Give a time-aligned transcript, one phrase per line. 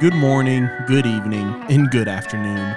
[0.00, 2.76] Good morning, good evening, and good afternoon.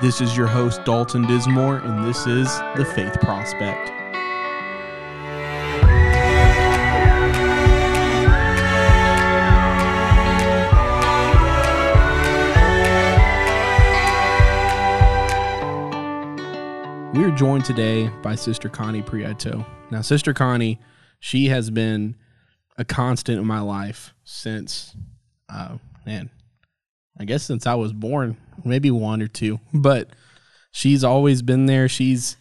[0.00, 2.46] This is your host, Dalton Dismore, and this is
[2.76, 3.90] The Faith Prospect.
[17.12, 19.66] We are joined today by Sister Connie Prieto.
[19.90, 20.78] Now, Sister Connie,
[21.18, 22.14] she has been
[22.78, 24.94] a constant in my life since,
[25.48, 26.30] uh, man,
[27.18, 30.08] I guess since I was born, maybe one or two, but
[30.70, 31.88] she's always been there.
[31.88, 32.36] She's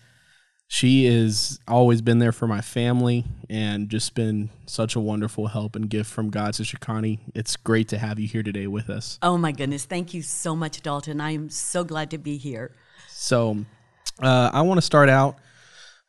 [0.67, 5.75] she is always been there for my family and just been such a wonderful help
[5.75, 7.20] and gift from God, Sister Connie.
[7.35, 9.20] It's great to have you here today with us.
[9.21, 9.84] Oh my goodness.
[9.84, 11.19] Thank you so much, Dalton.
[11.19, 12.73] I am so glad to be here.
[13.09, 13.66] So,
[14.23, 15.35] uh, I want to start out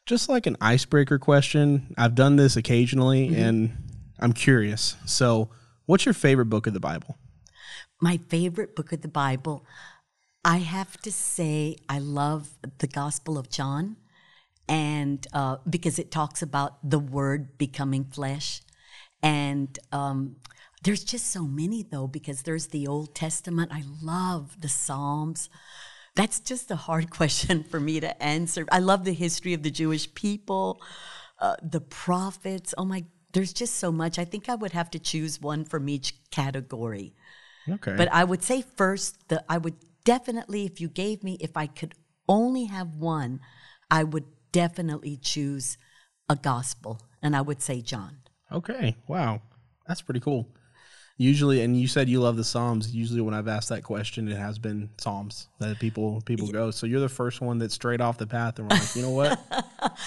[0.07, 1.93] just like an icebreaker question.
[1.99, 3.41] I've done this occasionally Mm-hmm.
[3.43, 3.77] and
[4.21, 4.95] I'm curious.
[5.07, 5.51] So,
[5.87, 7.19] what's your favorite book of the Bible?
[8.03, 9.65] My favorite book of the Bible,
[10.45, 13.97] I have to say, I love the Gospel of John,
[14.69, 18.61] and uh, because it talks about the Word becoming flesh.
[19.23, 20.35] And um,
[20.83, 23.71] there's just so many, though, because there's the Old Testament.
[23.73, 25.49] I love the Psalms.
[26.17, 28.67] That's just a hard question for me to answer.
[28.73, 30.83] I love the history of the Jewish people,
[31.39, 32.75] uh, the prophets.
[32.77, 34.19] Oh my, there's just so much.
[34.19, 37.15] I think I would have to choose one from each category.
[37.69, 37.95] Okay.
[37.97, 41.67] But I would say first that I would definitely, if you gave me, if I
[41.67, 41.95] could
[42.29, 43.41] only have one,
[43.91, 45.79] I would definitely choose
[46.29, 48.19] a gospel, and I would say John.
[48.51, 48.97] Okay.
[49.07, 49.43] Wow.
[49.87, 50.49] That's pretty cool.
[51.19, 52.95] Usually, and you said you love the Psalms.
[52.95, 56.71] Usually, when I've asked that question, it has been Psalms that people people go.
[56.71, 59.11] So you're the first one that's straight off the path, and we're like, you know
[59.11, 59.39] what?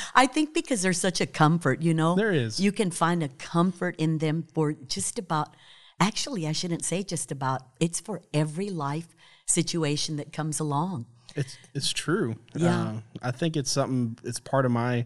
[0.16, 2.60] I think because there's such a comfort, you know, There is.
[2.60, 5.56] You can find a comfort in them for just about.
[6.00, 7.62] Actually, I shouldn't say just about.
[7.80, 9.16] It's for every life
[9.48, 11.06] situation that comes along.
[11.36, 12.36] It's it's true.
[12.56, 12.82] Yeah.
[12.82, 14.18] Uh, I think it's something.
[14.24, 15.06] It's part of my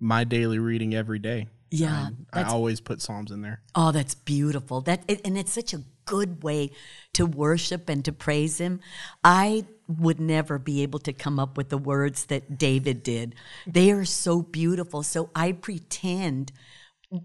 [0.00, 1.48] my daily reading every day.
[1.70, 3.60] Yeah, Um, I always put Psalms in there.
[3.74, 4.80] Oh, that's beautiful.
[4.80, 6.70] That it, and it's such a good way
[7.12, 8.80] to worship and to praise him.
[9.22, 13.34] I would never be able to come up with the words that David did.
[13.66, 15.02] They are so beautiful.
[15.02, 16.52] So I pretend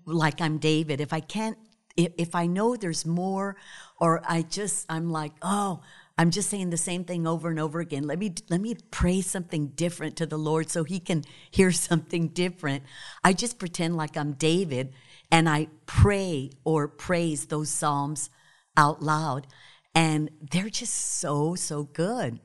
[0.06, 1.00] like I'm David.
[1.00, 1.58] If I can't
[1.96, 3.56] if, if I know there's more
[4.00, 5.82] or I just I'm like, "Oh,
[6.18, 8.04] I'm just saying the same thing over and over again.
[8.04, 12.30] Let me let me pray something different to the Lord so he can hear something
[12.30, 12.84] different.
[13.24, 14.94] I just pretend like I'm David
[15.32, 18.30] and I pray or praise those psalms
[18.78, 19.48] out loud
[19.96, 22.40] and they're just so so good.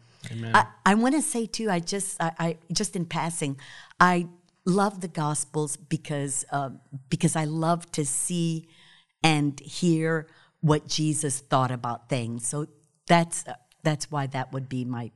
[0.54, 1.70] I, I want to say too.
[1.70, 3.58] I just I, I just in passing,
[4.00, 4.28] I
[4.64, 6.70] love the Gospels because uh,
[7.10, 8.66] because I love to see
[9.22, 10.26] and hear
[10.60, 12.46] what Jesus thought about things.
[12.46, 12.66] So
[13.06, 13.44] that's
[13.82, 15.10] that's why that would be my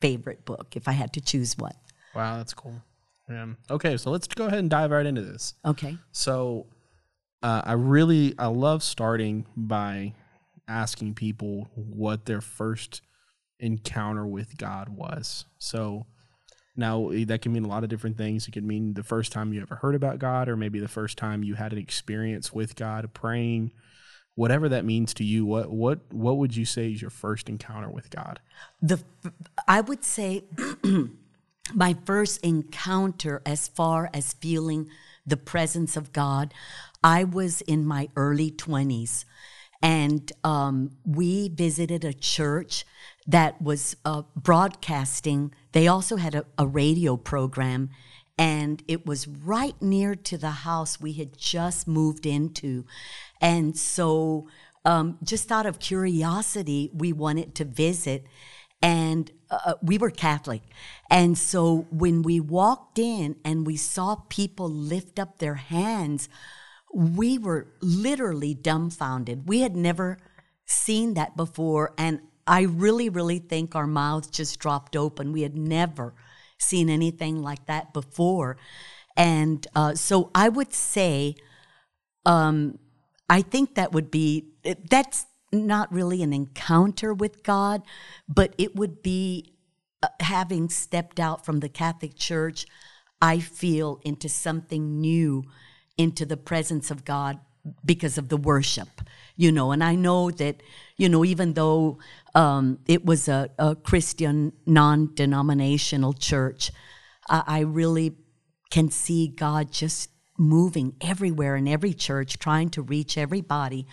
[0.00, 1.74] favorite book if I had to choose one.
[2.14, 2.82] Wow, that's cool.
[3.28, 3.46] Yeah.
[3.70, 5.54] Okay, so let's go ahead and dive right into this.
[5.64, 5.96] Okay.
[6.12, 6.66] So,
[7.42, 10.12] uh, I really I love starting by
[10.68, 13.02] asking people what their first
[13.58, 15.46] encounter with God was.
[15.58, 16.06] So
[16.76, 18.48] now eh, that can mean a lot of different things.
[18.48, 21.18] It could mean the first time you ever heard about God, or maybe the first
[21.18, 23.72] time you had an experience with God, praying.
[24.36, 27.88] Whatever that means to you, what what what would you say is your first encounter
[27.88, 28.40] with God?
[28.82, 29.02] The
[29.68, 30.44] I would say
[31.74, 34.88] my first encounter as far as feeling
[35.26, 36.52] the presence of God,
[37.02, 39.24] I was in my early 20s.
[39.82, 42.86] And um, we visited a church
[43.26, 45.54] that was uh, broadcasting.
[45.72, 47.90] They also had a, a radio program,
[48.36, 52.84] and it was right near to the house we had just moved into.
[53.40, 54.48] And so,
[54.84, 58.26] um, just out of curiosity, we wanted to visit
[58.84, 60.60] and uh, we were Catholic.
[61.10, 66.28] And so when we walked in and we saw people lift up their hands,
[66.92, 69.48] we were literally dumbfounded.
[69.48, 70.18] We had never
[70.66, 71.94] seen that before.
[71.96, 75.32] And I really, really think our mouths just dropped open.
[75.32, 76.14] We had never
[76.58, 78.56] seen anything like that before.
[79.16, 81.36] And uh, so I would say,
[82.26, 82.78] um,
[83.28, 84.52] I think that would be,
[84.90, 87.82] that's not really an encounter with God,
[88.28, 89.54] but it would be
[90.02, 92.66] uh, having stepped out from the Catholic Church,
[93.22, 95.44] I feel into something new,
[95.96, 97.38] into the presence of God
[97.84, 99.00] because of the worship,
[99.36, 99.72] you know.
[99.72, 100.62] And I know that,
[100.96, 101.98] you know, even though
[102.34, 106.70] um, it was a, a Christian non denominational church,
[107.28, 108.16] I, I really
[108.70, 113.86] can see God just moving everywhere in every church, trying to reach everybody.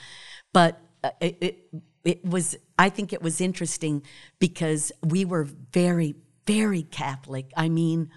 [0.53, 1.57] But uh, it, it
[2.03, 4.03] it was I think it was interesting
[4.39, 6.15] because we were very
[6.47, 7.51] very Catholic.
[7.56, 8.09] I mean,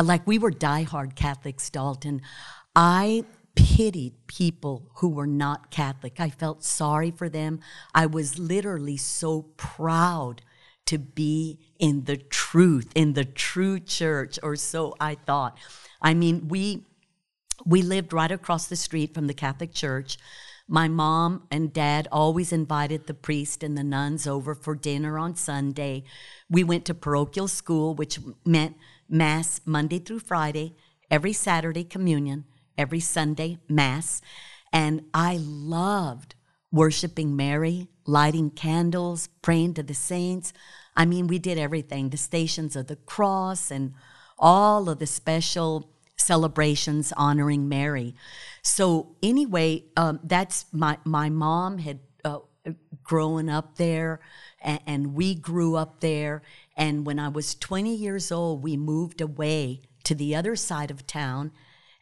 [0.00, 2.22] like we were diehard Catholics, Dalton.
[2.76, 3.24] I
[3.60, 6.18] pitied people who were not Catholic.
[6.18, 7.60] I felt sorry for them.
[7.94, 10.42] I was literally so proud
[10.86, 15.56] to be in the truth, in the true church, or so I thought.
[16.02, 16.86] I mean, we
[17.64, 20.16] we lived right across the street from the Catholic Church.
[20.66, 25.34] My mom and dad always invited the priest and the nuns over for dinner on
[25.36, 26.04] Sunday.
[26.48, 28.76] We went to parochial school, which meant
[29.08, 30.76] Mass Monday through Friday,
[31.10, 32.44] every Saturday, communion,
[32.80, 34.22] every Sunday, Mass.
[34.72, 36.34] And I loved
[36.72, 40.54] worshiping Mary, lighting candles, praying to the saints.
[40.96, 43.92] I mean, we did everything the stations of the cross and
[44.38, 48.14] all of the special celebrations honoring Mary.
[48.62, 52.40] So anyway, um, that's my my mom had uh,
[53.02, 54.20] grown up there,
[54.60, 56.42] and, and we grew up there.
[56.76, 61.06] And when I was 20 years old, we moved away to the other side of
[61.06, 61.52] town,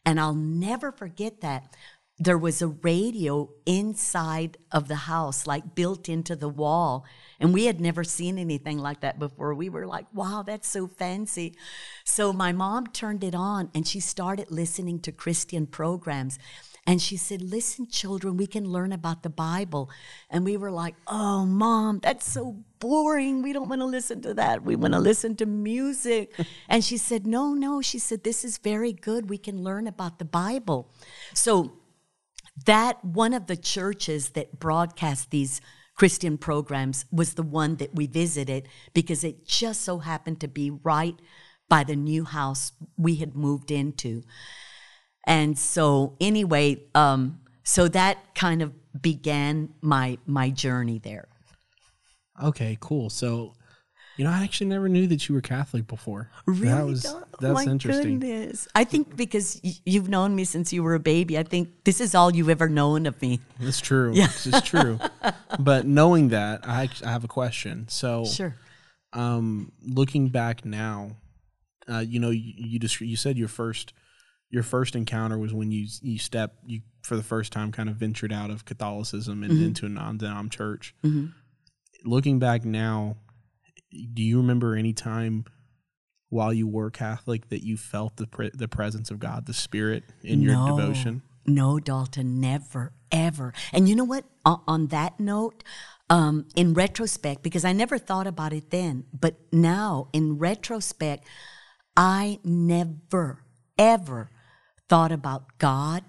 [0.05, 1.75] and I'll never forget that.
[2.21, 7.05] There was a radio inside of the house, like built into the wall.
[7.39, 9.53] And we had never seen anything like that before.
[9.53, 11.55] We were like, wow, that's so fancy.
[12.03, 16.37] So my mom turned it on and she started listening to Christian programs.
[16.89, 19.91] And she said, Listen, children, we can learn about the Bible.
[20.27, 23.43] And we were like, Oh, mom, that's so boring.
[23.43, 24.63] We don't want to listen to that.
[24.63, 26.33] We want to listen to music.
[26.67, 27.83] and she said, No, no.
[27.83, 29.29] She said, This is very good.
[29.29, 30.91] We can learn about the Bible.
[31.35, 31.73] So,
[32.65, 35.61] that one of the churches that broadcast these
[35.93, 40.71] Christian programs was the one that we visited because it just so happened to be
[40.71, 41.15] right
[41.69, 44.23] by the new house we had moved into.
[45.29, 51.27] And so, anyway, um, so that kind of began my my journey there.
[52.43, 53.11] Okay, cool.
[53.11, 53.53] So,
[54.17, 56.31] you know, I actually never knew that you were Catholic before.
[56.47, 56.67] Really?
[56.69, 57.03] That was
[57.39, 58.19] that's my interesting.
[58.19, 58.67] Goodness.
[58.73, 62.01] I think because y- you've known me since you were a baby, I think this
[62.01, 63.39] is all you've ever known of me.
[63.59, 64.13] That's true.
[64.15, 64.27] Yeah.
[64.27, 64.99] This is true.
[65.59, 67.85] but knowing that, I, I have a question.
[67.87, 68.55] So, Sure.
[69.13, 71.11] um, looking back now,
[71.87, 73.93] uh, you know, you you, just, you said your first
[74.49, 77.95] your first encounter was when you you step you for the first time kind of
[77.95, 80.93] ventured out of Catholicism and into a non-denom church.
[82.05, 83.17] Looking back now,
[84.13, 85.45] do you remember any time
[86.29, 90.03] while you were Catholic that you felt the pre- the presence of God, the Spirit
[90.23, 90.67] in your No.
[90.77, 91.21] devotion?
[91.45, 93.53] No, Dalton, never, ever.
[93.73, 94.25] And you know what?
[94.45, 95.63] On, on that note,
[96.09, 101.25] um, in retrospect, because I never thought about it then, but now in retrospect,
[101.97, 103.43] I never,
[103.79, 104.29] ever
[104.89, 106.03] thought about God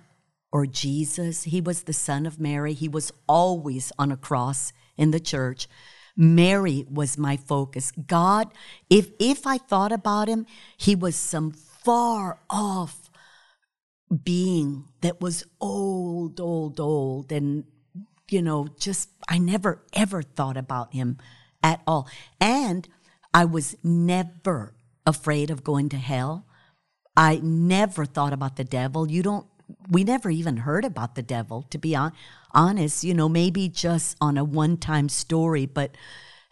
[0.50, 1.44] or Jesus.
[1.44, 2.72] He was the Son of Mary.
[2.72, 5.68] He was always on a cross in the church.
[6.16, 7.92] Mary was my focus.
[7.92, 8.48] God,
[8.88, 10.46] if if I thought about him,
[10.76, 13.10] he was some far off
[14.24, 17.64] being that was old, old, old, and
[18.28, 21.18] you know, just I never ever thought about him
[21.62, 22.08] at all.
[22.40, 22.88] And
[23.32, 24.74] I was never
[25.06, 26.46] afraid of going to hell.
[27.20, 29.10] I never thought about the devil.
[29.10, 29.46] You don't,
[29.90, 32.14] we never even heard about the devil, to be hon-
[32.52, 35.94] honest, you know, maybe just on a one time story, but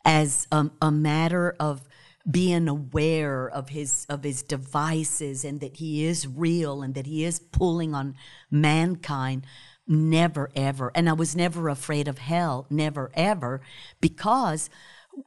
[0.04, 1.88] as a matter of
[2.30, 7.24] being aware of his of his devices and that he is real and that he
[7.24, 8.14] is pulling on
[8.50, 9.46] mankind
[9.86, 13.62] never ever and i was never afraid of hell never ever
[14.02, 14.68] because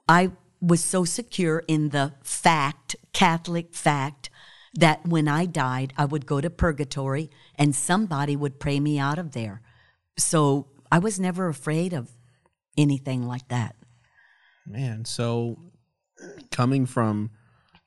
[0.08, 4.30] i was so secure in the fact catholic fact
[4.74, 9.20] that when i died i would go to purgatory and somebody would pray me out
[9.20, 9.62] of there
[10.18, 12.10] so i was never afraid of
[12.78, 13.76] anything like that
[14.66, 15.58] Man, so
[16.52, 17.32] coming from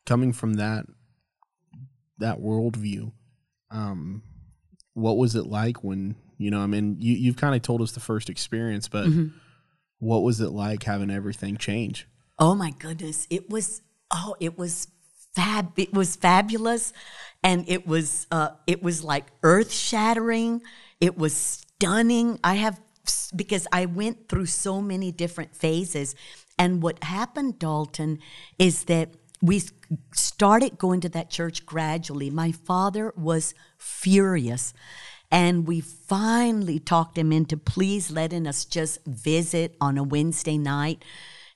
[0.07, 0.87] coming from that
[2.19, 3.13] that worldview,
[3.71, 4.23] um,
[4.95, 6.61] what was it like when you know?
[6.61, 9.09] I mean, you you've kind of told us the first experience, but
[9.99, 12.09] what was it like having everything change?
[12.39, 13.27] Oh my goodness.
[13.31, 14.89] It was oh, it was
[15.35, 16.93] fab it was fabulous
[17.43, 20.63] and it was uh it was like earth-shattering.
[21.01, 22.39] It was stunning.
[22.45, 22.81] I have
[23.37, 26.15] because I went through so many different phases
[26.59, 28.19] and what happened Dalton
[28.59, 29.11] is that
[29.43, 29.63] we
[30.15, 32.31] started going to that church gradually.
[32.31, 34.73] My father was furious
[35.31, 41.05] and we finally talked him into please letting us just visit on a Wednesday night.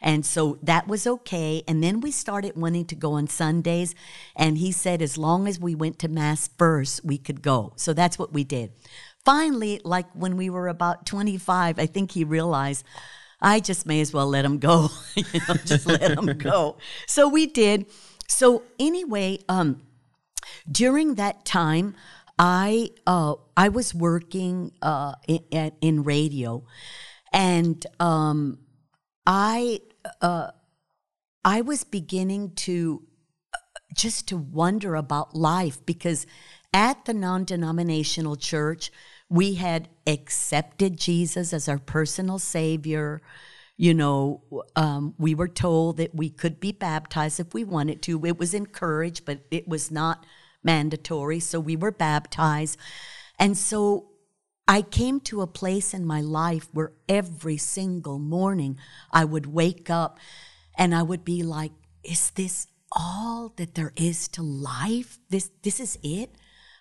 [0.00, 1.62] And so that was okay.
[1.66, 3.94] And then we started wanting to go on Sundays.
[4.36, 7.72] And he said, as long as we went to Mass first, we could go.
[7.76, 8.70] So that's what we did.
[9.24, 12.84] finally, like when we were about 25, I think he realized
[13.40, 14.88] I just may as well let him go.
[15.14, 16.78] you know, just let him go.
[17.06, 17.86] So we did.
[18.28, 19.82] So anyway, um,
[20.70, 21.94] during that time,
[22.38, 26.62] I uh, I was working uh, in, in radio,
[27.32, 28.58] and um,
[29.26, 29.80] I
[30.20, 30.50] uh,
[31.44, 33.02] I was beginning to
[33.54, 33.58] uh,
[33.94, 36.26] just to wonder about life because
[36.72, 38.90] at the non-denominational church
[39.28, 43.20] we had accepted Jesus as our personal savior.
[43.76, 44.42] You know,
[44.74, 48.24] um, we were told that we could be baptized if we wanted to.
[48.24, 50.26] It was encouraged, but it was not
[50.64, 51.40] mandatory.
[51.40, 52.78] So we were baptized.
[53.38, 54.07] And so
[54.68, 58.76] I came to a place in my life where every single morning
[59.10, 60.18] I would wake up
[60.76, 61.72] and I would be like,
[62.04, 65.18] is this all that there is to life?
[65.30, 66.36] This, this is it?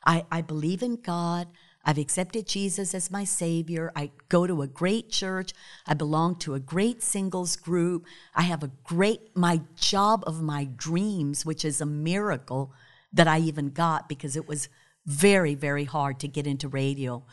[0.05, 1.47] I, I believe in God.
[1.85, 3.93] I've accepted Jesus as my Savior.
[3.95, 5.53] I go to a great church.
[5.85, 8.05] I belong to a great singles group.
[8.35, 12.73] I have a great, my job of my dreams, which is a miracle
[13.13, 14.67] that I even got because it was
[15.05, 17.23] very, very hard to get into radio.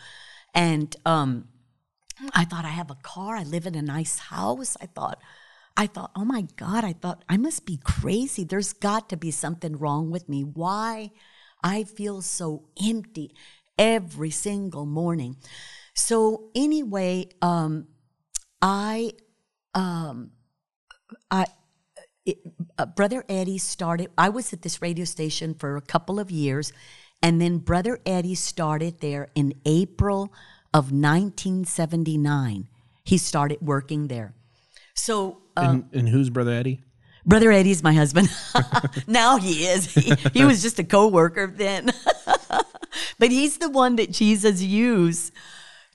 [0.55, 1.49] And um,
[2.33, 3.37] I thought, I have a car.
[3.37, 4.77] I live in a nice house.
[4.81, 5.21] I thought,
[5.77, 8.45] I thought, oh my God, I thought, I must be crazy.
[8.45, 10.43] There's got to be something wrong with me.
[10.43, 11.11] Why?
[11.63, 13.35] I feel so empty
[13.79, 15.37] every single morning.
[15.95, 17.89] So anyway, um,
[18.63, 19.13] I,
[19.75, 20.31] um,
[21.31, 21.47] I,
[22.25, 22.39] it,
[22.79, 24.11] uh, Brother Eddie started.
[24.17, 26.73] I was at this radio station for a couple of years,
[27.25, 30.31] and then Brother Eddie started there in April
[30.75, 32.69] of 1979.
[33.03, 34.35] He started working there.
[34.93, 36.83] So, um, and, and who's Brother Eddie?
[37.25, 38.29] Brother Eddie's my husband.
[39.07, 39.87] now he is.
[39.95, 41.93] He, he was just a co-worker then.
[43.19, 45.33] but he's the one that Jesus used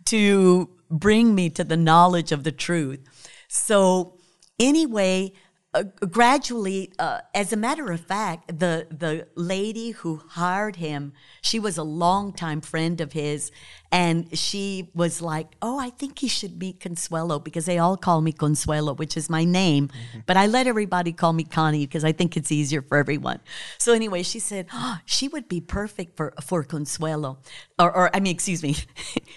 [0.06, 3.02] to bring me to the knowledge of the truth.
[3.48, 4.18] So
[4.60, 5.34] anyway,
[5.72, 11.60] uh, gradually, uh, as a matter of fact, the the lady who hired him, she
[11.60, 13.52] was a longtime friend of his,
[13.92, 18.22] and she was like, "Oh, I think he should meet Consuelo because they all call
[18.22, 20.20] me Consuelo, which is my name, mm-hmm.
[20.26, 23.40] but I let everybody call me Connie because I think it's easier for everyone."
[23.78, 27.38] So anyway, she said, oh, "She would be perfect for for Consuelo,"
[27.78, 28.76] or, or I mean, excuse me,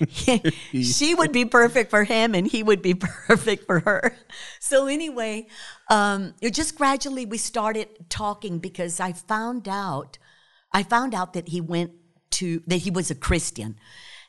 [0.72, 2.94] she would be perfect for him, and he would be
[3.26, 4.16] perfect for her.
[4.60, 5.46] So anyway
[5.88, 10.18] um, it just gradually we started talking because I found out,
[10.72, 11.92] I found out that he went
[12.32, 13.76] to that he was a Christian,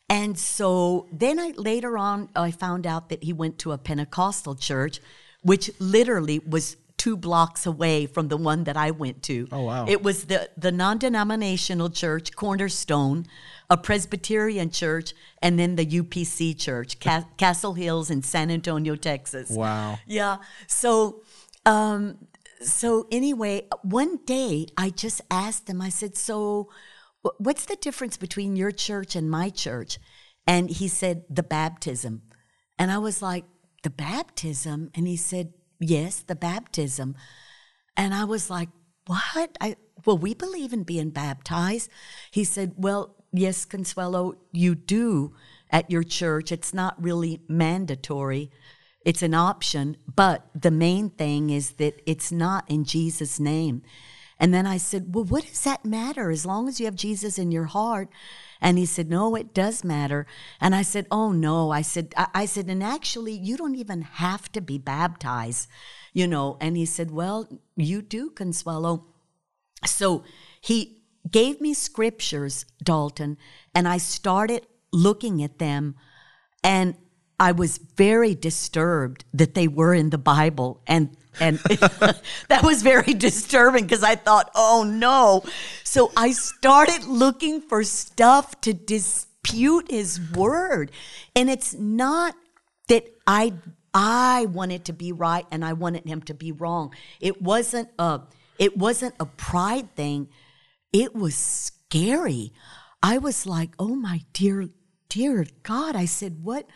[0.10, 4.56] and so then I later on I found out that he went to a Pentecostal
[4.56, 5.00] church,
[5.42, 9.48] which literally was two blocks away from the one that I went to.
[9.52, 9.86] Oh wow!
[9.88, 13.26] It was the the non-denominational church Cornerstone,
[13.70, 19.50] a Presbyterian church, and then the UPC church, Ca- Castle Hills in San Antonio, Texas.
[19.50, 20.00] Wow.
[20.06, 20.38] Yeah.
[20.68, 21.24] So
[21.66, 22.18] um,
[22.62, 26.70] so anyway, one day I just asked him, I said, So
[27.38, 30.00] what's the difference between your church and my church?
[30.48, 32.24] And he said, The baptism.
[32.78, 33.46] And I was like,
[33.84, 34.92] The baptism?
[34.96, 37.16] And he said, Yes, the baptism.
[37.98, 38.70] And I was like,
[39.08, 39.58] What?
[39.60, 41.90] I well, we believe in being baptized.
[42.32, 45.34] He said, Well, yes, Consuelo, you do
[45.70, 46.52] at your church.
[46.52, 48.52] It's not really mandatory.
[49.06, 53.84] It's an option, but the main thing is that it's not in Jesus' name.
[54.40, 57.38] And then I said, Well, what does that matter as long as you have Jesus
[57.38, 58.10] in your heart?
[58.62, 60.26] And he said, No, it does matter.
[60.60, 61.72] And I said, Oh, no.
[61.72, 65.68] I said, I, I said, and actually, you don't even have to be baptized,
[66.14, 66.58] you know.
[66.60, 69.06] And he said, Well, you do, Consuelo.
[69.86, 70.24] So
[70.62, 73.38] he gave me scriptures, Dalton,
[73.76, 75.96] and I started looking at them.
[76.64, 76.96] And
[77.40, 81.58] I was very disturbed that they were in the Bible and and
[82.48, 85.44] that was very disturbing because I thought, "Oh no."
[85.84, 90.92] So I started looking for stuff to dispute his word.
[91.36, 92.36] And it's not
[92.88, 93.54] that I
[93.94, 96.94] I wanted to be right and I wanted him to be wrong.
[97.20, 98.22] It wasn't a
[98.60, 100.30] it wasn't a pride thing.
[100.92, 102.54] It was scary.
[103.02, 104.70] I was like, "Oh my dear
[105.10, 106.68] dear God." I said, "What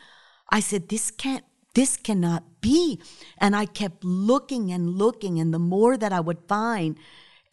[0.49, 1.43] I said, this can't,
[1.75, 3.01] this cannot be.
[3.37, 6.97] And I kept looking and looking, and the more that I would find,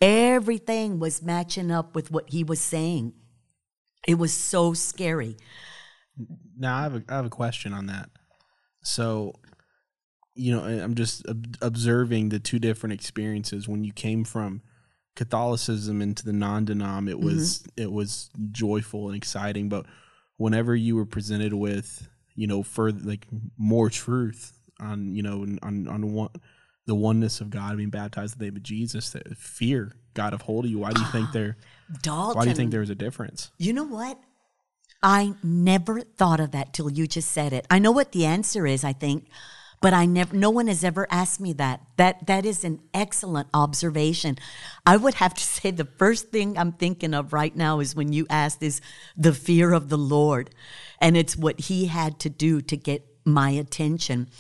[0.01, 3.15] everything was matching up with what he was saying.
[4.07, 5.37] It was so scary.
[6.57, 8.11] Now I have a, I have a question on that.
[8.83, 9.35] So,
[10.35, 11.25] you know, I'm just
[11.63, 14.63] observing the two different experiences when you came from
[15.17, 17.09] Catholicism into the non-denom.
[17.09, 17.83] It was mm-hmm.
[17.83, 19.87] it was joyful and exciting, but
[20.37, 23.27] whenever you were presented with, you know, further like
[23.57, 26.31] more truth on, you know, on on one
[26.87, 30.37] the oneness of God being baptized in the name of Jesus, that fear got a
[30.37, 30.81] hold of you.
[30.81, 31.57] Why do you think there?
[32.03, 32.37] Dalton.
[32.37, 33.51] Why do you think there's a difference?
[33.59, 34.19] You know what?
[35.03, 37.67] I never thought of that till you just said it.
[37.71, 39.29] I know what the answer is, I think,
[39.85, 41.83] but I never no one has ever asked me that.
[41.99, 44.39] That that is an excellent observation.
[44.87, 48.11] I would have to say the first thing I'm thinking of right now is when
[48.11, 48.81] you asked is
[49.15, 50.49] the fear of the Lord.
[51.03, 54.31] And it's what he had to do to get my attention.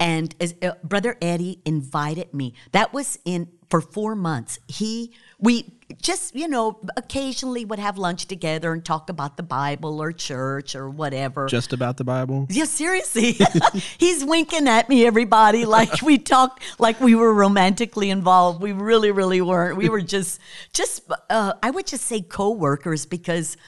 [0.00, 2.54] And as uh, brother Eddie invited me.
[2.72, 4.58] That was in for 4 months.
[4.68, 5.12] He
[5.44, 5.66] we
[6.00, 10.74] just, you know, occasionally would have lunch together and talk about the Bible or church
[10.74, 11.46] or whatever.
[11.46, 12.46] Just about the Bible?
[12.48, 13.36] Yeah, seriously.
[13.98, 18.62] He's winking at me, everybody, like we talked, like we were romantically involved.
[18.62, 19.76] We really, really weren't.
[19.76, 20.40] We were just,
[20.72, 23.58] just, uh, I would just say co-workers because,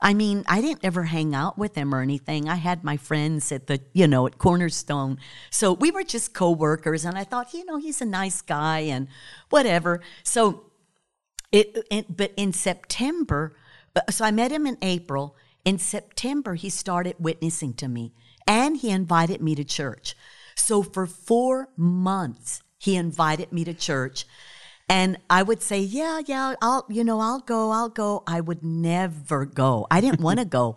[0.00, 2.48] I mean, I didn't ever hang out with him or anything.
[2.48, 5.18] I had my friends at the, you know, at Cornerstone.
[5.50, 9.08] So we were just co-workers, and I thought, you know, he's a nice guy and
[9.50, 10.00] whatever.
[10.22, 10.70] So
[11.54, 13.54] it, it, but in September,
[14.10, 15.36] so I met him in April.
[15.64, 18.12] In September, he started witnessing to me
[18.44, 20.16] and he invited me to church.
[20.56, 24.26] So for four months, he invited me to church.
[24.88, 28.24] And I would say, yeah, yeah, I'll, you know, I'll go, I'll go.
[28.26, 29.86] I would never go.
[29.92, 30.76] I didn't want to go.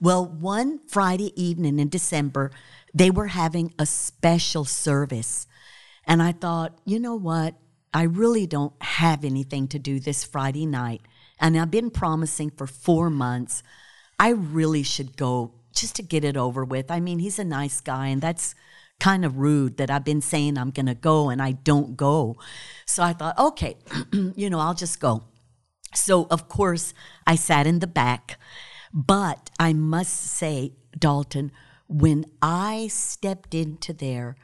[0.00, 2.50] Well, one Friday evening in December,
[2.92, 5.46] they were having a special service.
[6.04, 7.54] And I thought, you know what?
[7.96, 11.00] I really don't have anything to do this Friday night.
[11.40, 13.62] And I've been promising for four months.
[14.18, 16.90] I really should go just to get it over with.
[16.90, 18.54] I mean, he's a nice guy, and that's
[19.00, 22.36] kind of rude that I've been saying I'm going to go and I don't go.
[22.84, 23.78] So I thought, okay,
[24.12, 25.24] you know, I'll just go.
[25.94, 26.92] So, of course,
[27.26, 28.38] I sat in the back.
[28.92, 31.50] But I must say, Dalton,
[31.88, 34.36] when I stepped into there,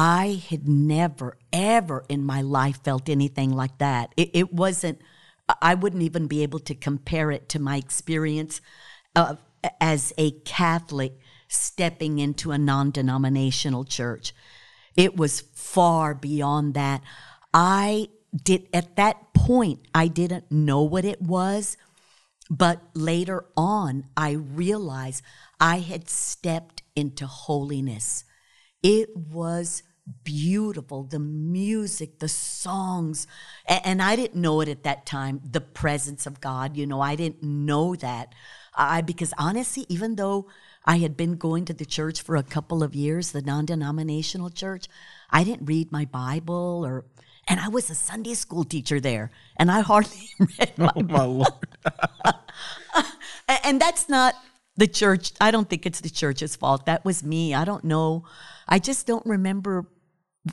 [0.00, 4.12] I had never, ever in my life felt anything like that.
[4.16, 5.00] It, it, wasn't,
[5.60, 8.60] I wouldn't even be able to compare it to my experience
[9.16, 9.38] of,
[9.80, 14.32] as a Catholic stepping into a non denominational church.
[14.94, 17.02] It was far beyond that.
[17.52, 18.06] I
[18.44, 21.76] did, at that point, I didn't know what it was.
[22.48, 25.24] But later on, I realized
[25.58, 28.22] I had stepped into holiness.
[28.80, 29.82] It was
[30.24, 33.26] beautiful the music the songs
[33.66, 37.00] and, and, i didn't know it at that time the presence of god you know
[37.00, 38.34] i didn't know that
[38.74, 40.46] i because honestly even though
[40.84, 44.88] i had been going to the church for a couple of years the non-denominational church
[45.30, 47.04] i didn't read my bible or
[47.46, 51.24] and i was a sunday school teacher there and i hardly read my, oh, my
[51.24, 51.48] lord.
[53.64, 54.34] And that's not
[54.76, 58.24] the church i don't think it's the church's fault that was me i don't know
[58.68, 59.86] I just don't remember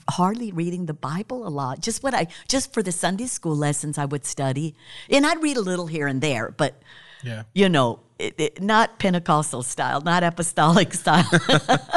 [0.09, 1.79] hardly reading the Bible a lot.
[1.79, 4.75] Just what I just for the Sunday school lessons I would study,
[5.09, 6.81] and I'd read a little here and there, but
[7.23, 11.29] yeah, you know, it, it, not Pentecostal style, not apostolic style.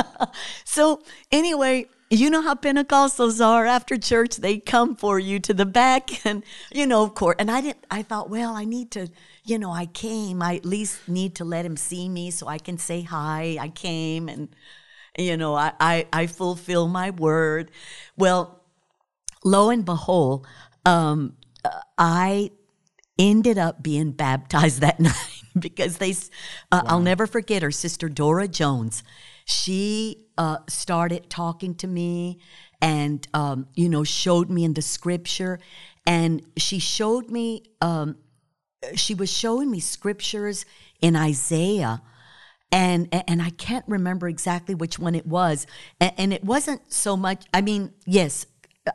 [0.64, 1.87] so anyway.
[2.11, 3.66] You know how Pentecostals are.
[3.66, 7.37] After church, they come for you to the back, and you know, of course.
[7.38, 7.84] And I didn't.
[7.90, 9.08] I thought, well, I need to,
[9.44, 10.40] you know, I came.
[10.40, 13.58] I at least need to let him see me so I can say hi.
[13.61, 14.48] I came, and
[15.18, 17.70] you know, I, I, I fulfill my word.
[18.16, 18.62] Well,
[19.44, 20.46] lo and behold,
[20.87, 21.37] um,
[21.98, 22.50] I
[23.18, 26.14] ended up being baptized that night because they, uh,
[26.72, 26.83] wow.
[26.87, 29.02] I'll never forget her sister Dora Jones.
[29.44, 32.38] She uh, started talking to me
[32.81, 35.59] and, um, you know, showed me in the scripture.
[36.07, 38.16] And she showed me, um,
[38.94, 40.64] she was showing me scriptures
[41.00, 42.02] in Isaiah
[42.70, 45.66] and and I can't remember exactly which one it was.
[46.00, 47.44] And, and, it wasn't so much.
[47.52, 48.46] I mean, yes,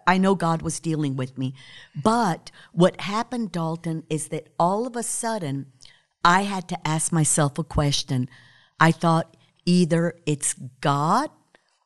[0.05, 1.53] I know God was dealing with me,
[2.01, 5.67] but what happened, Dalton, is that all of a sudden
[6.23, 8.29] I had to ask myself a question.
[8.79, 11.29] I thought either it's God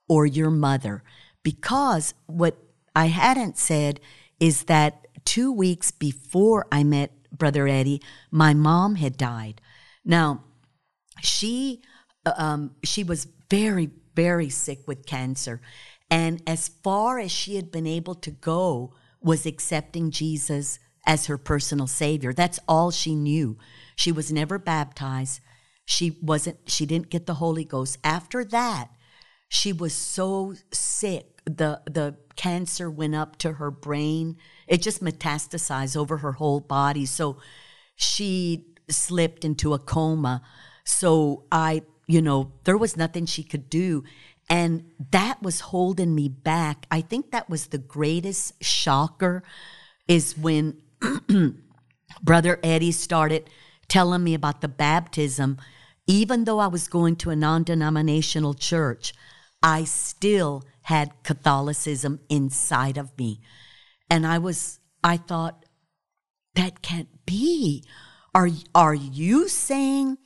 [0.08, 1.04] or your mother,
[1.44, 2.58] because what
[2.96, 4.00] I hadn't said
[4.40, 9.62] is that two weeks before I met Brother Eddie, my mom had died.
[10.06, 10.44] Now
[11.22, 11.82] she
[12.26, 15.62] uh, um, she was very very sick with cancer.
[16.10, 21.38] And as far as she had been able to go was accepting jesus as her
[21.38, 22.34] personal savior.
[22.34, 23.58] That's all she knew.
[23.96, 25.40] She was never baptized.
[25.86, 27.98] She wasn't she didn't get the holy ghost.
[28.04, 28.90] After that
[29.50, 34.38] she was so sick the the cancer went up to her brain.
[34.68, 37.06] It just metastasized over her whole body.
[37.06, 37.38] So
[37.96, 40.42] she slipped into a coma
[40.88, 44.06] So I, you know, there was nothing she could do.
[44.50, 46.86] And that was holding me back.
[46.90, 49.44] I think that was the greatest shocker
[50.08, 50.78] is when
[52.24, 53.50] Brother Eddie started
[53.90, 55.58] telling me about the baptism.
[56.08, 59.14] Even though I was going to a non denominational church,
[59.62, 63.42] I still had Catholicism inside of me.
[64.10, 65.66] And I was, I thought,
[66.56, 67.84] that can't be.
[68.34, 70.18] Are, are you saying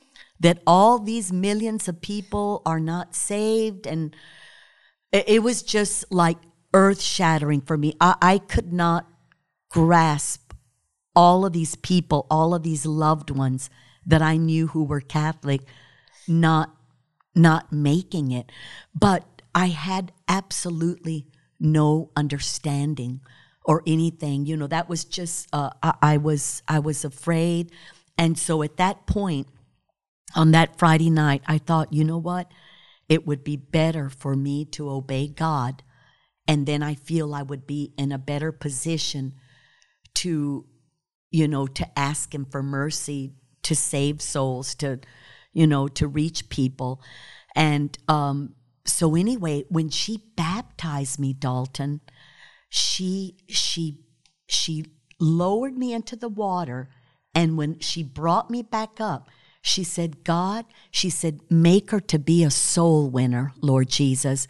[0.42, 3.86] that all these millions of people are not saved?
[3.86, 4.14] And
[5.10, 6.38] it, it was just like
[6.74, 7.94] earth shattering for me.
[8.00, 9.06] I, I could not
[9.70, 10.52] grasp
[11.14, 13.70] all of these people, all of these loved ones
[14.06, 15.62] that I knew who were Catholic,
[16.26, 16.76] not
[17.34, 18.52] not making it.
[18.94, 19.24] But
[19.54, 21.26] I had absolutely
[21.58, 23.20] no understanding
[23.64, 24.44] or anything.
[24.46, 27.70] You know, that was just uh, I, I was I was afraid,
[28.18, 29.48] and so at that point,
[30.34, 32.50] on that Friday night, I thought, you know what,
[33.08, 35.82] it would be better for me to obey God,
[36.46, 39.34] and then I feel I would be in a better position
[40.14, 40.66] to,
[41.30, 45.00] you know, to ask Him for mercy to save souls, to,
[45.52, 47.02] you know, to reach people,
[47.54, 52.00] and um, so anyway, when she baptized me, Dalton
[52.74, 53.98] she she
[54.46, 54.86] she
[55.20, 56.88] lowered me into the water
[57.34, 59.28] and when she brought me back up
[59.62, 64.46] she said god she said make her to be a soul winner lord jesus.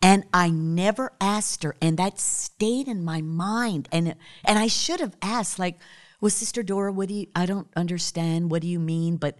[0.00, 3.88] And i never asked her and that stayed in my mind.
[3.90, 4.14] And
[4.44, 5.78] and i should have asked like
[6.20, 8.50] well sister dora what do you i don't understand.
[8.50, 9.16] What do you mean?
[9.16, 9.36] But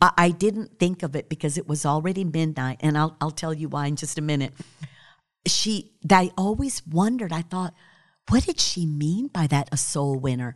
[0.00, 2.78] I, I didn't think of it because it was already midnight.
[2.80, 4.54] And i'll, I'll tell you why in just a minute.
[5.46, 7.74] She I always wondered, I thought,
[8.28, 10.54] what did she mean by that a soul winner?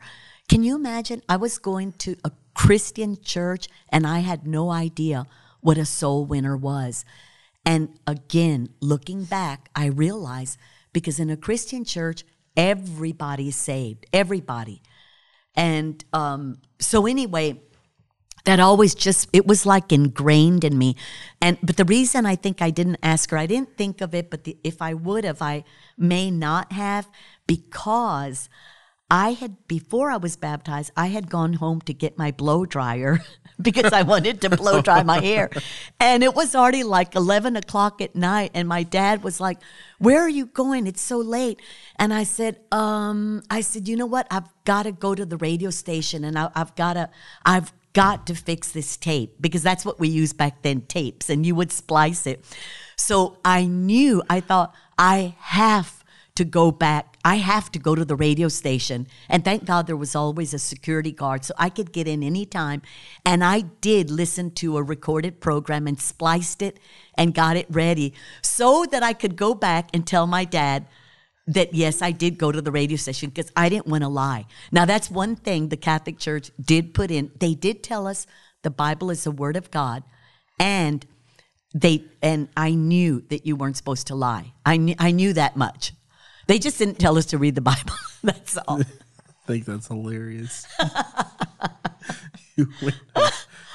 [0.49, 1.23] Can you imagine?
[1.29, 5.27] I was going to a Christian church and I had no idea
[5.61, 7.05] what a soul winner was.
[7.65, 10.59] And again, looking back, I realized
[10.93, 12.25] because in a Christian church,
[12.57, 14.83] everybody's saved, everybody.
[15.55, 17.61] And um, so, anyway,
[18.45, 20.97] that always just it was like ingrained in me
[21.41, 24.31] and but the reason i think i didn't ask her i didn't think of it
[24.31, 25.63] but the, if i would have i
[25.97, 27.09] may not have
[27.47, 28.49] because
[29.11, 33.21] i had before i was baptized i had gone home to get my blow dryer
[33.63, 35.51] because i wanted to blow dry my hair
[36.01, 39.59] and it was already like 11 o'clock at night and my dad was like
[39.99, 41.61] where are you going it's so late
[41.97, 45.37] and i said um i said you know what i've got to go to the
[45.37, 47.11] radio station and I, i've got to
[47.45, 51.45] i've got to fix this tape because that's what we used back then tapes and
[51.45, 52.45] you would splice it.
[52.97, 56.05] So I knew, I thought, I have
[56.37, 57.12] to go back.
[57.25, 59.07] I have to go to the radio station.
[59.29, 62.83] And thank God there was always a security guard so I could get in anytime.
[63.25, 66.79] And I did listen to a recorded program and spliced it
[67.15, 70.87] and got it ready so that I could go back and tell my dad,
[71.47, 74.47] that yes, I did go to the radio station because I didn't want to lie.
[74.71, 77.33] Now, that's one thing the Catholic Church did put in.
[77.39, 78.27] They did tell us
[78.63, 80.05] the Bible is the Word of God,
[80.61, 81.05] and
[81.75, 84.53] they and I knew that you weren't supposed to lie.
[84.65, 85.93] I knew, I knew that much.
[86.53, 87.95] They just didn't tell us to read the Bible.
[88.23, 88.81] that's all.
[88.81, 88.85] I
[89.47, 90.67] think that's hilarious.
[92.57, 93.01] you, went,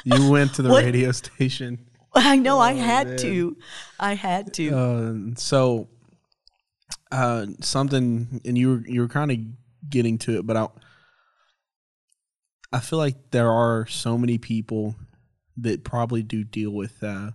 [0.04, 0.84] you went to the what?
[0.84, 1.80] radio station.
[2.14, 2.58] I know.
[2.58, 3.18] Oh, I had man.
[3.18, 3.58] to.
[4.00, 4.70] I had to.
[4.70, 5.88] Uh, so
[7.12, 9.40] uh, something, and you were you were kind of
[9.90, 10.68] getting to it, but I
[12.72, 14.94] I feel like there are so many people
[15.58, 17.32] that probably do deal with uh,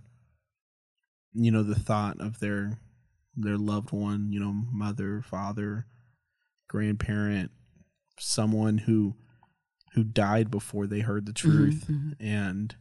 [1.33, 2.79] you know the thought of their
[3.35, 5.87] their loved one, you know, mother, father,
[6.67, 7.51] grandparent,
[8.19, 9.15] someone who
[9.93, 12.11] who died before they heard the mm-hmm, truth mm-hmm.
[12.19, 12.75] and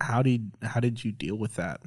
[0.00, 1.80] how did how did you deal with that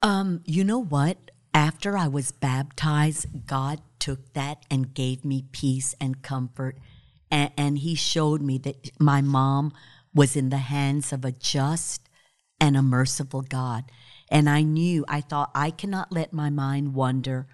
[0.00, 5.94] um you know what after I was baptized, God took that and gave me peace
[6.00, 6.78] and comfort.
[7.30, 9.72] And, and, He showed me that my mom
[10.14, 12.08] was in the hands of a just
[12.60, 13.84] and a merciful God.
[14.30, 17.48] And I knew, I thought, I cannot let my mind wander.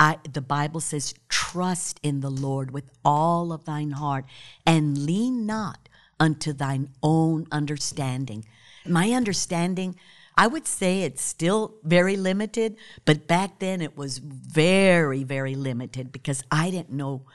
[0.00, 4.24] I, the Bible says, trust in the Lord with all of thine heart
[4.66, 8.44] and lean not unto thine own understanding.
[8.86, 9.96] My understanding
[10.36, 16.10] I would say it's still very limited, but back then it was very, very limited
[16.10, 17.26] because I didn't know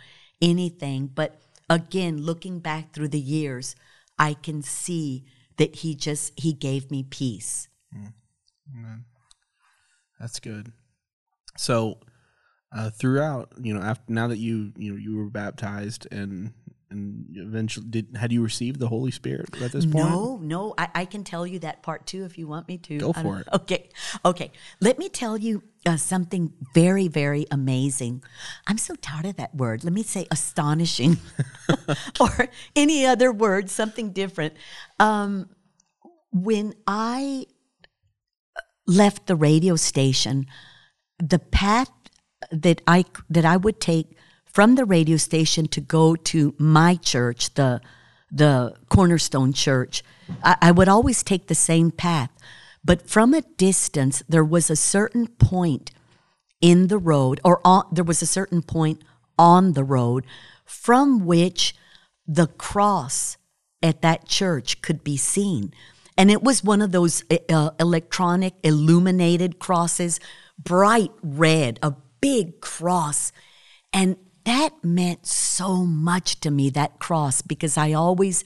[0.42, 1.08] anything.
[1.08, 3.76] But again, looking back through the years,
[4.18, 5.26] I can see
[5.58, 7.70] that he just he gave me peace.
[7.96, 8.14] Mm.
[10.20, 10.72] That's good.
[11.58, 12.00] So
[12.76, 16.54] uh, throughout, you know, after now that you you know you were baptized and
[16.92, 19.96] and eventually did had you received the Holy Spirit at this point?
[19.96, 22.98] No, no, I, I can tell you that part too if you want me to.
[22.98, 23.48] Go for it.
[23.54, 23.90] Okay,
[24.26, 24.52] okay.
[24.80, 28.24] Let me tell you uh, something very, very amazing.
[28.68, 29.84] I'm so tired of that word.
[29.84, 31.18] Let me say astonishing
[32.20, 34.56] or any other word, something different.
[35.00, 35.50] Um,
[36.32, 37.46] when I
[38.90, 40.48] left the radio station,
[41.20, 41.92] the path
[42.52, 47.54] that I that I would take from the radio station to go to my church,
[47.54, 47.82] the
[48.32, 50.04] the Cornerstone Church,
[50.44, 52.32] I, I would always take the same path.
[52.84, 55.92] But from a distance, there was a certain point
[56.62, 59.04] in the road, or on, there was a certain point
[59.38, 60.26] on the road
[60.66, 61.76] from which
[62.28, 63.38] the cross
[63.82, 65.74] at that church could be seen.
[66.20, 70.20] And it was one of those uh, electronic illuminated crosses,
[70.62, 73.32] bright red, a big cross.
[73.94, 78.44] And that meant so much to me, that cross, because I always,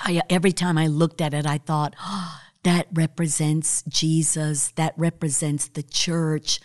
[0.00, 5.68] I, every time I looked at it, I thought, oh, that represents Jesus, that represents
[5.68, 6.58] the church.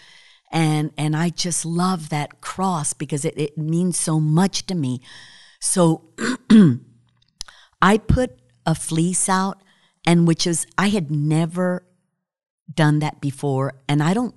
[0.51, 5.01] And, and I just love that cross because it, it means so much to me.
[5.59, 6.09] So
[7.79, 9.61] I put a fleece out,
[10.09, 11.85] and which is, I had never
[12.73, 14.33] done that before, and I don't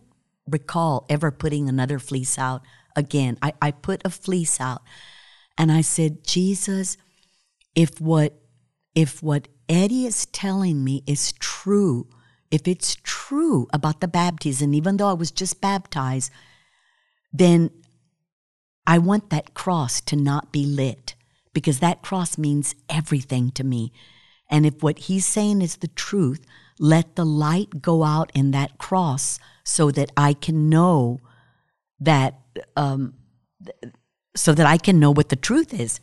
[0.47, 2.61] recall ever putting another fleece out
[2.95, 3.39] again.
[3.41, 4.83] I, I put a fleece out,
[5.57, 6.99] and I said, Jesus,
[7.75, 8.35] if what
[8.95, 12.07] if what Eddie is telling me is true,
[12.51, 16.31] if it's true about the baptism, even though I was just baptized,
[17.33, 17.71] then
[18.87, 21.15] I want that cross to not be lit
[21.55, 23.91] because that cross means everything to me.
[24.53, 26.45] And if what he's saying is the truth,
[26.79, 31.21] let the light go out in that cross so that I can know
[31.99, 32.39] that,
[32.77, 33.15] um,
[34.37, 36.01] so that I can know what the truth is.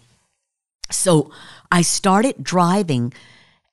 [0.89, 1.31] So
[1.71, 3.13] I started driving,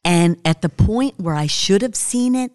[0.04, 2.52] and at the point where I should have seen it,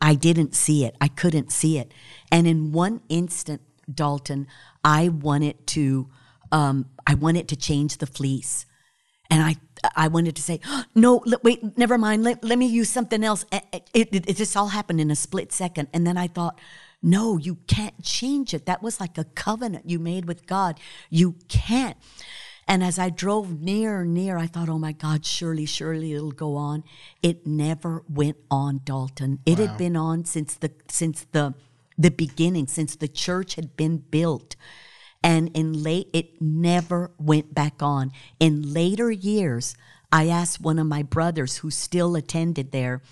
[0.00, 0.94] I didn't see it.
[1.00, 1.92] I couldn't see it.
[2.30, 4.46] And in one instant, Dalton,
[4.84, 6.10] I wanted to,
[6.52, 8.66] um, I wanted to change the fleece,
[9.30, 9.56] and I,
[9.96, 10.60] I wanted to say,
[10.94, 12.24] no, le- wait, never mind.
[12.24, 13.44] Let, let me use something else.
[13.52, 16.58] It, it, it, just all happened in a split second, and then I thought,
[17.02, 18.64] no, you can't change it.
[18.66, 20.80] That was like a covenant you made with God.
[21.10, 21.98] You can't.
[22.66, 26.32] And as I drove near and near, I thought, oh my God, surely, surely it'll
[26.32, 26.82] go on.
[27.22, 29.40] It never went on, Dalton.
[29.44, 31.54] It had been on since the since the
[31.98, 34.56] the beginning, since the church had been built.
[35.24, 38.12] And in late it never went back on.
[38.38, 39.74] In later years,
[40.12, 43.02] I asked one of my brothers who still attended there,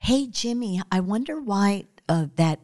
[0.00, 2.60] Hey Jimmy, I wonder why uh, that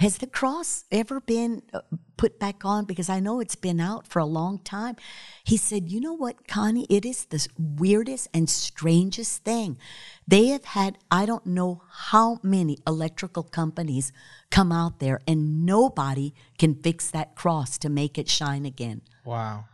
[0.00, 1.80] has the cross ever been uh,
[2.16, 2.84] put back on?
[2.84, 4.96] Because I know it's been out for a long time.
[5.44, 6.86] He said, You know what, Connie?
[6.88, 9.78] It is the weirdest and strangest thing.
[10.30, 14.12] They have had, I don't know how many electrical companies
[14.50, 19.02] come out there, and nobody can fix that cross to make it shine again.
[19.24, 19.64] Wow.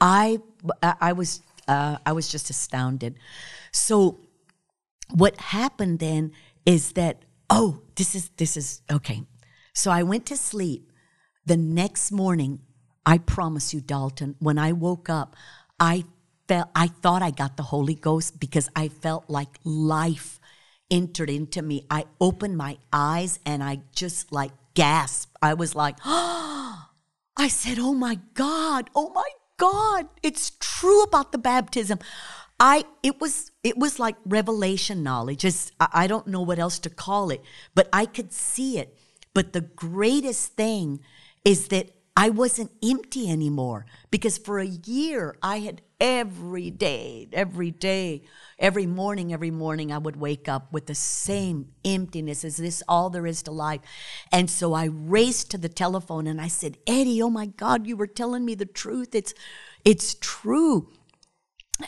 [0.00, 0.38] I,
[0.82, 3.18] I was, uh, I was just astounded.
[3.72, 4.20] So,
[5.10, 6.32] what happened then
[6.64, 9.22] is that oh, this is this is okay.
[9.74, 10.92] So I went to sleep.
[11.44, 12.60] The next morning,
[13.04, 15.34] I promise you, Dalton, when I woke up,
[15.80, 16.04] I
[16.50, 20.40] felt I thought I got the Holy Ghost because I felt like life
[20.90, 21.86] entered into me.
[21.88, 25.36] I opened my eyes and I just like gasped.
[25.40, 28.90] I was like, I said, "Oh my God!
[28.96, 30.08] Oh my God!
[30.24, 32.00] It's true about the baptism."
[32.58, 35.44] I it was it was like revelation knowledge.
[35.44, 37.42] It's, I don't know what else to call it,
[37.76, 38.98] but I could see it.
[39.34, 40.98] But the greatest thing
[41.44, 47.70] is that I wasn't empty anymore because for a year I had every day, every
[47.70, 48.22] day,
[48.58, 52.42] every morning, every morning I would wake up with the same emptiness.
[52.42, 53.80] Is this all there is to life?
[54.32, 57.96] And so I raced to the telephone and I said, Eddie, oh my God, you
[57.96, 59.14] were telling me the truth.
[59.14, 59.34] It's
[59.84, 60.88] it's true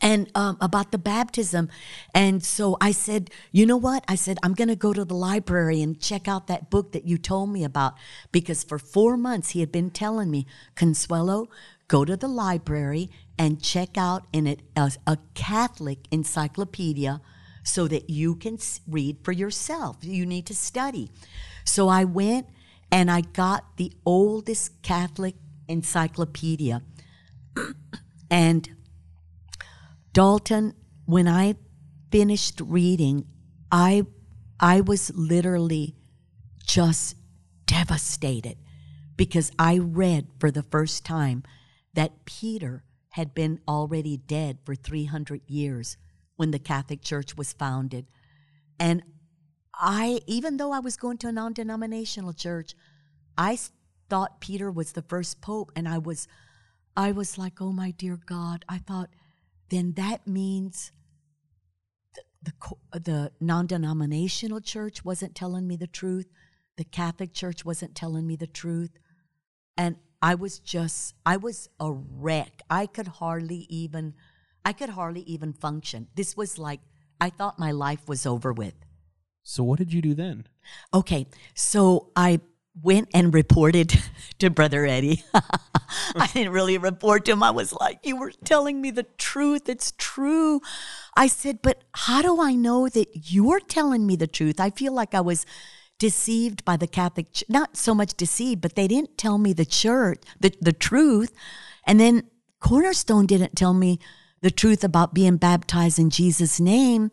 [0.00, 1.68] and um, about the baptism.
[2.14, 4.04] And so I said, you know what?
[4.08, 7.04] I said, I'm going to go to the library and check out that book that
[7.04, 7.94] you told me about.
[8.30, 11.48] Because for four months, he had been telling me, Consuelo,
[11.88, 17.20] go to the library and check out in it a, a Catholic encyclopedia
[17.64, 19.98] so that you can read for yourself.
[20.02, 21.10] You need to study.
[21.64, 22.48] So I went
[22.90, 25.36] and I got the oldest Catholic
[25.68, 26.82] encyclopedia.
[28.30, 28.68] and
[30.12, 30.74] Dalton,
[31.06, 31.54] when I
[32.10, 33.26] finished reading,
[33.70, 34.06] I
[34.60, 35.96] I was literally
[36.64, 37.16] just
[37.66, 38.56] devastated
[39.16, 41.42] because I read for the first time
[41.94, 45.96] that Peter had been already dead for 300 years
[46.36, 48.06] when the Catholic Church was founded.
[48.80, 49.02] And
[49.74, 52.74] I, even though I was going to a non denominational church,
[53.36, 53.58] I
[54.08, 55.72] thought Peter was the first pope.
[55.76, 56.26] And I was,
[56.96, 58.64] I was like, oh my dear God.
[58.68, 59.10] I thought,
[59.68, 60.90] then that means
[62.42, 62.52] the,
[62.92, 66.26] the, the non denominational church wasn't telling me the truth.
[66.78, 68.92] The Catholic Church wasn't telling me the truth.
[69.76, 72.62] And I was just, I was a wreck.
[72.70, 74.14] I could hardly even,
[74.64, 76.06] I could hardly even function.
[76.14, 76.80] This was like,
[77.20, 78.74] I thought my life was over with.
[79.42, 80.46] So, what did you do then?
[80.94, 82.40] Okay, so I
[82.80, 83.92] went and reported
[84.38, 85.24] to Brother Eddie.
[85.34, 87.42] I didn't really report to him.
[87.42, 89.68] I was like, You were telling me the truth.
[89.68, 90.60] It's true.
[91.16, 94.60] I said, But how do I know that you're telling me the truth?
[94.60, 95.44] I feel like I was
[96.02, 99.64] deceived by the Catholic, Ch- not so much deceived, but they didn't tell me the
[99.64, 101.32] church, the, the truth.
[101.86, 102.24] And then
[102.58, 104.00] Cornerstone didn't tell me
[104.40, 107.12] the truth about being baptized in Jesus' name.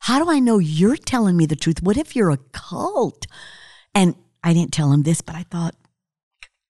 [0.00, 1.80] How do I know you're telling me the truth?
[1.80, 3.28] What if you're a cult?
[3.94, 5.76] And I didn't tell him this, but I thought,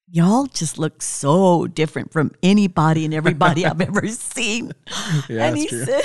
[0.07, 4.71] y'all just look so different from anybody and everybody I've ever seen.
[5.27, 5.85] Yeah, and he true.
[5.85, 6.03] said,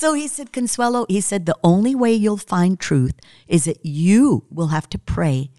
[0.00, 3.12] so he said, Consuelo, he said, the only way you'll find truth
[3.46, 5.50] is that you will have to pray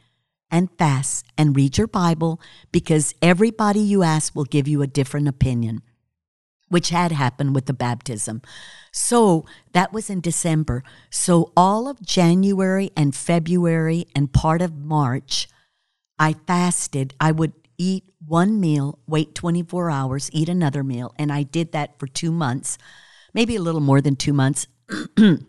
[0.50, 5.28] and fast and read your Bible because everybody you ask will give you a different
[5.28, 5.84] opinion,
[6.70, 8.42] which had happened with the baptism.
[8.92, 10.84] So that was in December.
[11.12, 15.50] So all of January and February and part of March,
[16.18, 17.14] I fasted.
[17.20, 21.14] I would eat one meal, wait 24 hours, eat another meal.
[21.20, 22.80] And I did that for two months,
[23.34, 24.68] maybe a little more than two months.
[25.18, 25.46] and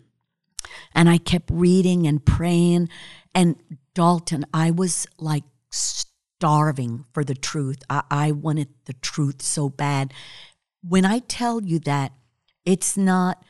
[0.95, 2.89] I kept reading and praying.
[3.33, 3.55] And
[3.93, 7.83] Dalton, I was like starving for the truth.
[7.89, 10.13] I, I wanted the truth so bad.
[10.81, 12.11] When I tell you that,
[12.65, 13.43] it's not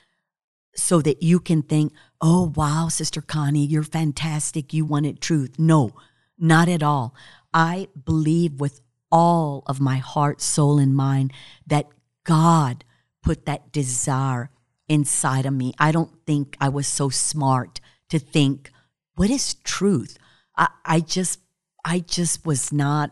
[0.75, 4.73] so that you can think, oh, wow, Sister Connie, you're fantastic.
[4.73, 5.59] You wanted truth.
[5.59, 5.91] No,
[6.37, 7.13] not at all.
[7.53, 11.31] I believe with all of my heart, soul, and mind
[11.67, 11.87] that
[12.23, 12.83] God
[13.23, 14.51] put that desire
[14.87, 15.73] inside of me.
[15.79, 18.69] I don't think I was so smart to think,
[19.15, 20.17] what is truth?
[20.55, 21.39] I, I just,
[21.83, 23.11] I just was not,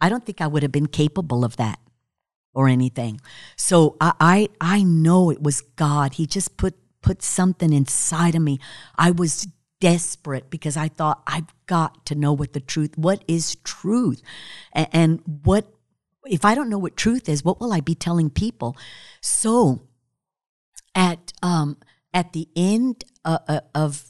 [0.00, 1.78] I don't think I would have been capable of that
[2.52, 3.20] or anything.
[3.56, 6.14] So I, I, I know it was God.
[6.14, 8.58] He just put, put something inside of me.
[8.98, 9.48] I was
[9.80, 14.22] desperate because I thought I've got to know what the truth, what is truth,
[14.72, 15.72] and, and what
[16.28, 18.76] if I don't know what truth is, what will I be telling people?
[19.20, 19.82] So
[20.94, 21.78] at um,
[22.12, 24.04] at the end uh, uh, of,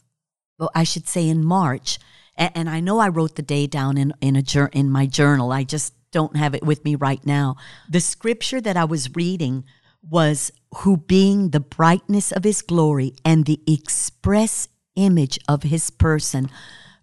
[0.58, 1.98] well, I should say in March,
[2.36, 5.52] and, and, I know I wrote the day down in in a in my journal.
[5.52, 7.56] I just don't have it with me right now.
[7.90, 9.64] The scripture that I was reading
[10.08, 16.48] was who being the brightness of his glory and the express image of his person.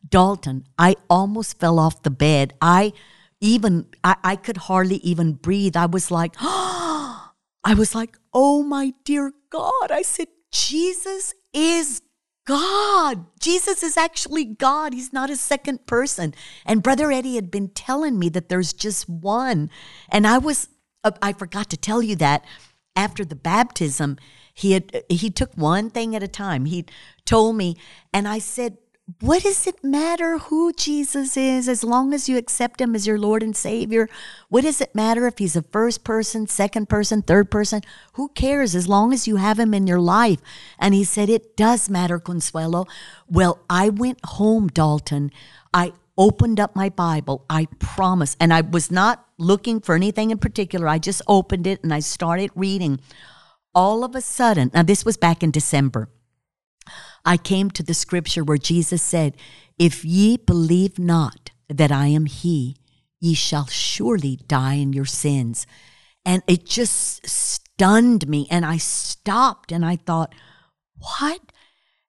[0.08, 2.54] Dalton, I almost fell off the bed.
[2.62, 2.94] I
[3.44, 5.76] even I, I could hardly even breathe.
[5.76, 7.30] I was like, I
[7.78, 9.92] was like, oh my dear God.
[9.92, 12.02] I said, Jesus is
[12.48, 13.26] God.
[13.42, 14.94] Jesus is actually God.
[14.94, 16.34] He's not a second person.
[16.66, 19.70] And Brother Eddie had been telling me that there's just one.
[20.10, 20.70] And I was,
[21.04, 22.46] uh, I forgot to tell you that
[22.96, 24.18] after the baptism,
[24.54, 26.66] he had, he took one thing at a time.
[26.66, 26.86] He
[27.26, 27.76] told me,
[28.14, 28.78] and I said,
[29.20, 33.20] what does it matter who Jesus is as long as you accept him as your
[33.20, 34.08] Lord and Savior?
[34.48, 37.82] What does it matter if he's a first person, second person, third person?
[38.14, 40.40] Who cares as long as you have him in your life?
[40.80, 42.86] And he said, It does matter, Consuelo.
[43.28, 45.32] Well, I went home, Dalton.
[45.74, 47.44] I opened up my Bible.
[47.50, 48.38] I promise.
[48.40, 50.88] And I was not looking for anything in particular.
[50.88, 53.02] I just opened it and I started reading.
[53.76, 56.08] All of a sudden, now this was back in December.
[57.26, 59.36] I came to the scripture where Jesus said,
[59.78, 62.76] If ye believe not that I am He,
[63.20, 65.66] ye shall surely die in your sins.
[66.26, 68.48] And it just stunned me.
[68.52, 70.34] And I stopped and I thought,
[70.98, 71.42] What?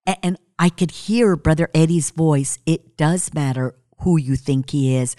[0.07, 2.59] And I could hear Brother Eddie's voice.
[2.67, 5.17] It does matter who you think He is.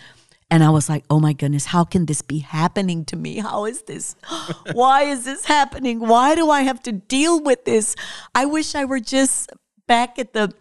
[0.51, 3.39] And I was like, oh my goodness, how can this be happening to me?
[3.39, 4.15] How is this?
[4.73, 5.99] Why is this happening?
[5.99, 7.95] Why do I have to deal with this?
[8.35, 9.51] I wish I were just
[9.87, 10.53] back at the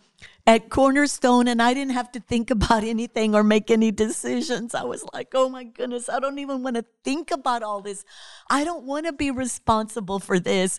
[0.47, 4.75] at Cornerstone and I didn't have to think about anything or make any decisions.
[4.75, 8.05] I was like, oh my goodness, I don't even want to think about all this.
[8.51, 10.79] I don't want to be responsible for this.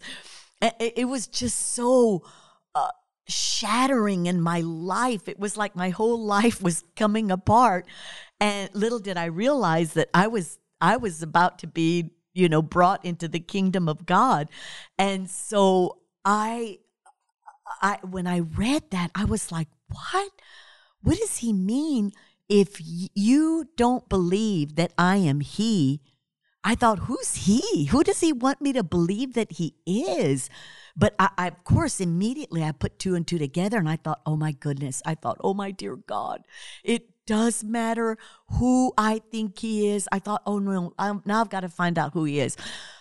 [0.62, 2.24] It was just so
[2.74, 2.88] uh,
[3.28, 5.28] shattering in my life.
[5.28, 7.86] It was like my whole life was coming apart.
[8.39, 12.62] And little did I realize that I was I was about to be you know,
[12.62, 14.50] brought into the kingdom of God.
[15.00, 16.80] And so I
[17.82, 20.32] I when I read that, I was like, what?
[21.01, 22.11] What does he mean
[22.49, 26.01] if you don't believe that I am he?
[26.63, 27.86] I thought, who's he?
[27.86, 30.49] Who does he want me to believe that he is?
[30.97, 34.22] But I, I, of course, immediately I put two and two together and I thought,
[34.26, 35.03] oh my goodness.
[35.05, 36.41] I thought, oh my dear God,
[36.84, 38.17] it does matter
[38.59, 40.07] who I think he is.
[40.11, 42.55] I thought, oh no, I'm, now I've got to find out who he is.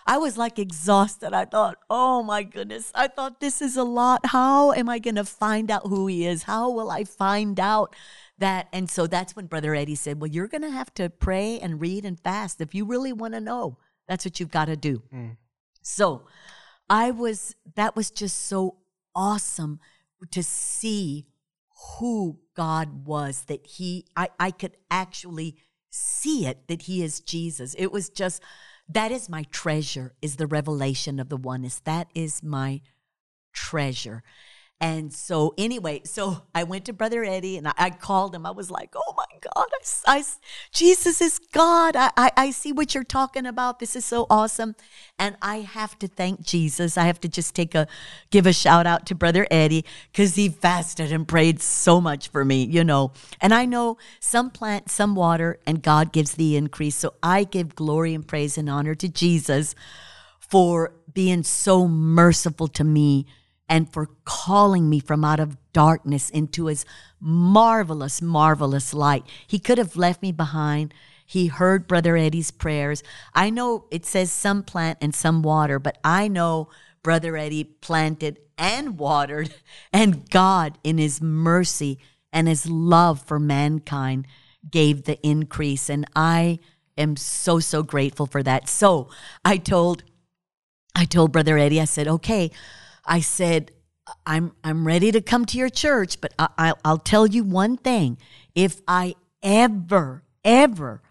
[0.05, 1.33] I was like exhausted.
[1.33, 4.25] I thought, oh my goodness, I thought this is a lot.
[4.27, 6.43] How am I going to find out who he is?
[6.43, 7.95] How will I find out?
[8.37, 11.57] that and so that's when brother eddie said well you're going to have to pray
[11.59, 13.77] and read and fast if you really want to know
[14.09, 15.37] that's what you've got to do mm.
[15.81, 16.25] so
[16.89, 18.75] i was that was just so
[19.15, 19.79] awesome
[20.31, 21.25] to see
[21.93, 25.57] who God was, that he, I, I could actually
[25.89, 27.75] see it, that he is Jesus.
[27.77, 28.41] It was just,
[28.87, 31.79] that is my treasure, is the revelation of the oneness.
[31.85, 32.81] That is my
[33.53, 34.23] treasure.
[34.81, 38.45] And so, anyway, so I went to Brother Eddie and I, I called him.
[38.45, 39.67] I was like, oh my God,
[40.05, 40.23] I, I,
[40.73, 41.95] Jesus is God.
[41.95, 43.79] I, I, I see what you're talking about.
[43.79, 44.75] This is so awesome.
[45.17, 46.97] And I have to thank Jesus.
[46.97, 47.87] I have to just take a,
[48.31, 52.43] give a shout out to Brother Eddie because he fasted and prayed so much for
[52.43, 53.13] me, you know.
[53.39, 56.97] And I know some plant, some water, and God gives the increase.
[56.97, 59.73] So I give glory and praise and honor to Jesus
[60.37, 63.25] for being so merciful to me
[63.67, 66.85] and for calling me from out of darkness into his
[67.19, 69.25] marvelous, marvelous light.
[69.47, 70.93] He could have left me behind.
[71.25, 73.01] He heard Brother Eddie's prayers.
[73.33, 76.69] I know it says some plant and some water, but I know
[77.01, 79.53] Brother Eddie planted and watered,
[79.93, 81.99] and God, in his mercy
[82.31, 84.27] and his love for mankind,
[84.69, 85.89] gave the increase.
[85.89, 86.59] And I
[86.97, 88.69] am so, so grateful for that.
[88.69, 89.09] So
[89.43, 90.03] I told,
[90.95, 92.51] I told Brother Eddie, I said, okay,
[93.05, 93.71] I said,
[94.25, 97.77] I'm I'm ready to come to your church, but I, I, I'll tell you one
[97.77, 98.17] thing:
[98.53, 101.01] if I ever ever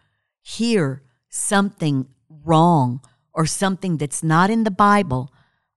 [0.43, 3.01] hear something wrong
[3.33, 5.33] or something that's not in the Bible,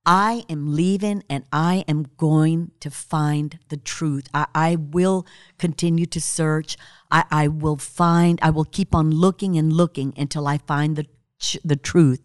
[0.05, 4.27] I am leaving and I am going to find the truth.
[4.33, 5.25] I, I will
[5.57, 6.77] continue to search.
[7.09, 11.07] I, I will find, I will keep on looking and looking until I find the,
[11.65, 12.21] the truth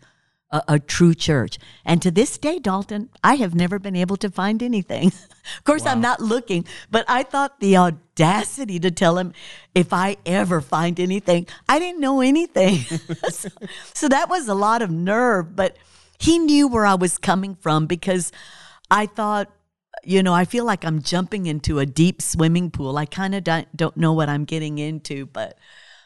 [0.52, 1.58] a, a, true church.
[1.84, 5.06] And to this day, Dalton, I have never been able to find anything.
[5.58, 5.92] of course, wow.
[5.92, 9.32] I'm not looking, but I thought the audacity to tell him
[9.74, 12.76] if I ever find anything, I didn't know anything.
[13.30, 13.48] so,
[13.94, 15.76] so that was a lot of nerve, but
[16.18, 18.30] he knew where I was coming from because
[18.90, 19.50] I thought,
[20.04, 22.98] you know, I feel like I'm jumping into a deep swimming pool.
[22.98, 25.58] I kind of don't, don't know what I'm getting into, but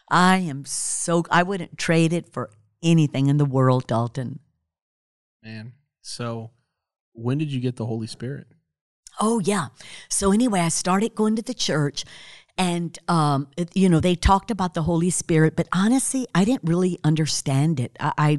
[0.09, 2.51] I am so, I wouldn't trade it for
[2.87, 4.41] anything in the world, Dalton.
[5.43, 5.73] Man.
[6.03, 6.51] So
[7.13, 8.47] when did you get the Holy Spirit?
[9.21, 9.69] Oh, yeah.
[10.09, 12.05] So, anyway, I started going to the church
[12.59, 16.99] and, um, you know, they talked about the Holy Spirit, but honestly, I didn't really
[17.03, 17.97] understand it.
[17.99, 18.39] I, I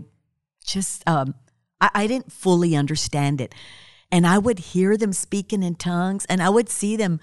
[0.66, 1.36] just, um,
[1.82, 3.54] I, I didn't fully understand it.
[4.12, 7.20] And I would hear them speaking in tongues and I would see them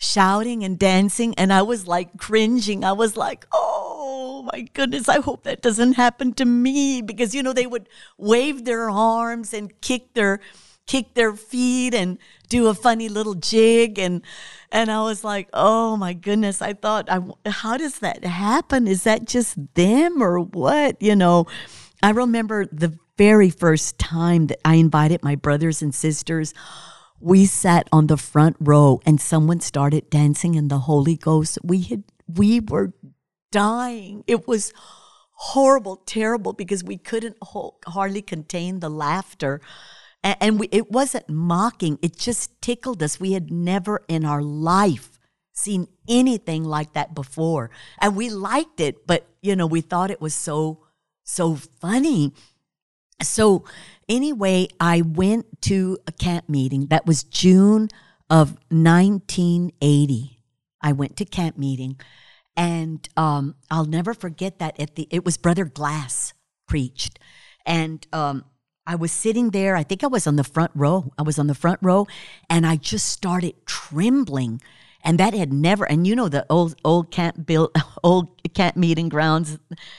[0.00, 2.82] shouting and dancing, and I was like cringing.
[2.84, 7.42] I was like, oh, my goodness, I hope that doesn't happen to me because you
[7.42, 10.40] know they would wave their arms and kick their
[10.86, 14.22] kick their feet and do a funny little jig and
[14.72, 17.20] and I was like, "Oh my goodness, I thought I
[17.50, 18.88] how does that happen?
[18.88, 21.46] Is that just them or what?" You know,
[22.02, 26.54] I remember the very first time that I invited my brothers and sisters
[27.20, 31.58] we sat on the front row and someone started dancing in the Holy Ghost.
[31.62, 32.92] We had we were
[33.52, 34.24] dying.
[34.26, 34.72] It was
[35.32, 37.36] horrible, terrible because we couldn't
[37.86, 39.60] hardly contain the laughter.
[40.22, 43.18] And we, it wasn't mocking, it just tickled us.
[43.18, 45.18] We had never in our life
[45.54, 47.70] seen anything like that before.
[47.98, 50.84] And we liked it, but you know, we thought it was so
[51.24, 52.32] so funny.
[53.22, 53.64] So
[54.08, 56.86] anyway, I went to a camp meeting.
[56.86, 57.88] That was June
[58.28, 60.38] of 1980.
[60.82, 61.98] I went to camp meeting
[62.60, 66.34] and um, I'll never forget that at the it was Brother Glass
[66.66, 67.18] preached,
[67.64, 68.44] and um,
[68.86, 69.76] I was sitting there.
[69.76, 71.10] I think I was on the front row.
[71.16, 72.06] I was on the front row,
[72.48, 74.60] and I just started trembling.
[75.02, 77.74] And that had never, and you know the old old camp built
[78.04, 79.58] old camp meeting grounds,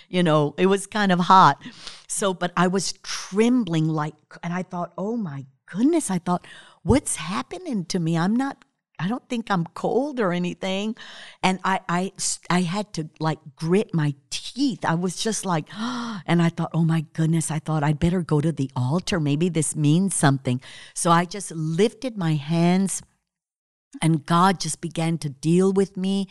[0.09, 1.61] you know it was kind of hot,
[2.07, 6.45] so but I was trembling like, and I thought, oh my goodness, I thought,
[6.83, 8.17] what's happening to me?
[8.17, 8.63] I'm not
[9.01, 10.95] I don't think I'm cold or anything.
[11.41, 12.11] And I, I,
[12.51, 14.85] I had to like grit my teeth.
[14.85, 18.39] I was just like, and I thought, oh my goodness, I thought I'd better go
[18.41, 19.19] to the altar.
[19.19, 20.61] Maybe this means something.
[20.93, 23.01] So I just lifted my hands
[24.01, 26.27] and God just began to deal with me.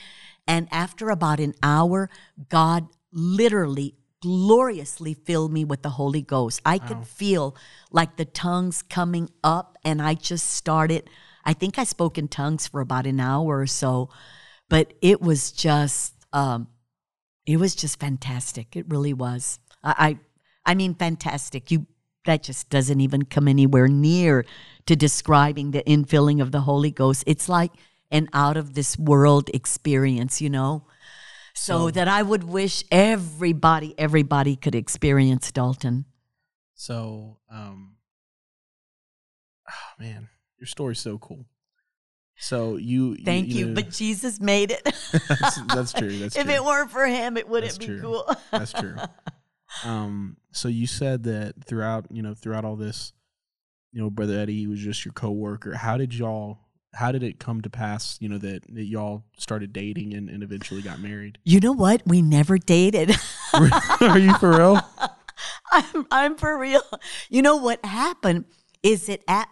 [0.46, 2.10] And after about an hour,
[2.48, 6.60] God literally gloriously filled me with the Holy Ghost.
[6.64, 7.56] I could feel
[7.90, 11.08] like the tongues coming up, and I just started
[11.44, 14.10] I think I spoke in tongues for about an hour or so,
[14.68, 16.68] but it was just, um,
[17.46, 18.76] it was just fantastic.
[18.76, 19.58] It really was.
[19.82, 20.18] I,
[20.64, 21.70] I, I mean, fantastic.
[21.70, 21.86] You
[22.24, 24.44] that just doesn't even come anywhere near
[24.86, 27.24] to describing the infilling of the Holy Ghost.
[27.26, 27.72] It's like
[28.10, 30.86] an out of this world experience, you know.
[31.54, 36.06] So, that I would wish everybody, everybody could experience Dalton.
[36.74, 37.96] So, um,
[39.68, 41.44] oh man, your story's so cool.
[42.38, 44.82] So you thank you, you, know, but Jesus made it.
[45.28, 46.16] that's, that's, true.
[46.18, 46.54] That's if true.
[46.54, 48.00] it weren't for him, it wouldn't that's be true.
[48.00, 48.36] cool.
[48.50, 48.96] that's true.
[49.84, 53.12] Um, so you said that throughout, you know, throughout all this,
[53.92, 55.74] you know, brother Eddie was just your coworker.
[55.74, 56.58] How did y'all?
[56.92, 58.18] How did it come to pass?
[58.20, 61.38] You know that, that y'all started dating and, and eventually got married.
[61.44, 62.02] You know what?
[62.04, 63.14] We never dated.
[64.00, 64.80] Are you for real?
[65.72, 66.82] I'm I'm for real.
[67.28, 68.44] You know what happened?
[68.82, 69.48] is it at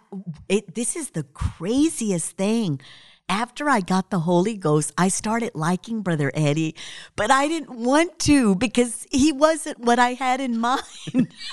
[0.47, 2.81] it this is the craziest thing
[3.29, 6.75] after I got the Holy Ghost, I started liking Brother Eddie,
[7.15, 10.81] but I didn't want to because he wasn't what I had in mind.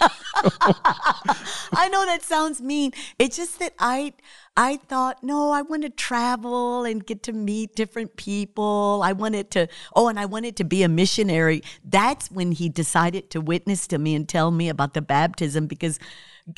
[0.00, 2.92] I know that sounds mean.
[3.18, 4.14] It's just that I
[4.56, 9.02] I thought, no, I want to travel and get to meet different people.
[9.04, 11.62] I wanted to, oh, and I wanted to be a missionary.
[11.84, 15.98] That's when he decided to witness to me and tell me about the baptism because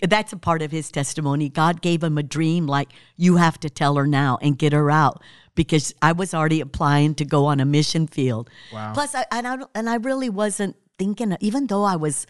[0.03, 1.49] that's a part of his testimony.
[1.49, 4.91] God gave him a dream like, you have to tell her now and get her
[4.91, 5.23] out
[5.55, 8.51] because I was already applying to go on a mission field.
[8.73, 8.93] Wow.
[8.93, 12.27] Plus, I, and, I, and I really wasn't thinking, even though I was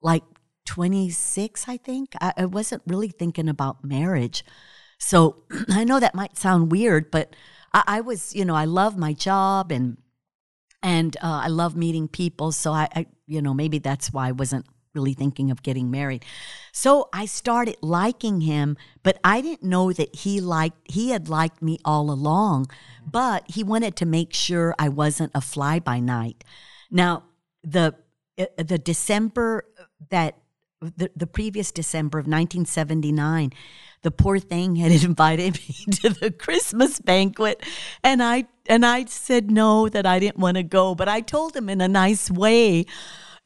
[0.00, 0.22] like
[0.66, 4.44] 26, I think, I, I wasn't really thinking about marriage.
[4.98, 7.34] So I know that might sound weird, but
[7.72, 9.96] I, I was, you know, I love my job and
[10.82, 12.52] and uh, I love meeting people.
[12.52, 14.64] So I, I, you know, maybe that's why I wasn't
[14.94, 16.24] really thinking of getting married.
[16.72, 21.62] So I started liking him, but I didn't know that he liked he had liked
[21.62, 22.66] me all along,
[23.06, 26.44] but he wanted to make sure I wasn't a fly by night.
[26.90, 27.24] Now,
[27.62, 27.94] the
[28.38, 29.64] uh, the December
[30.10, 30.36] that
[30.80, 33.52] the, the previous December of 1979,
[34.02, 37.62] the poor thing had invited me to the Christmas banquet
[38.02, 41.54] and I and I said no that I didn't want to go, but I told
[41.54, 42.86] him in a nice way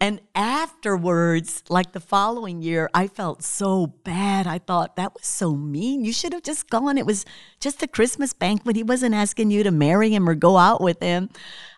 [0.00, 4.46] and afterwards, like the following year, I felt so bad.
[4.46, 6.04] I thought that was so mean.
[6.04, 6.98] You should have just gone.
[6.98, 7.24] It was
[7.60, 8.74] just a Christmas banquet.
[8.76, 11.30] He wasn't asking you to marry him or go out with him.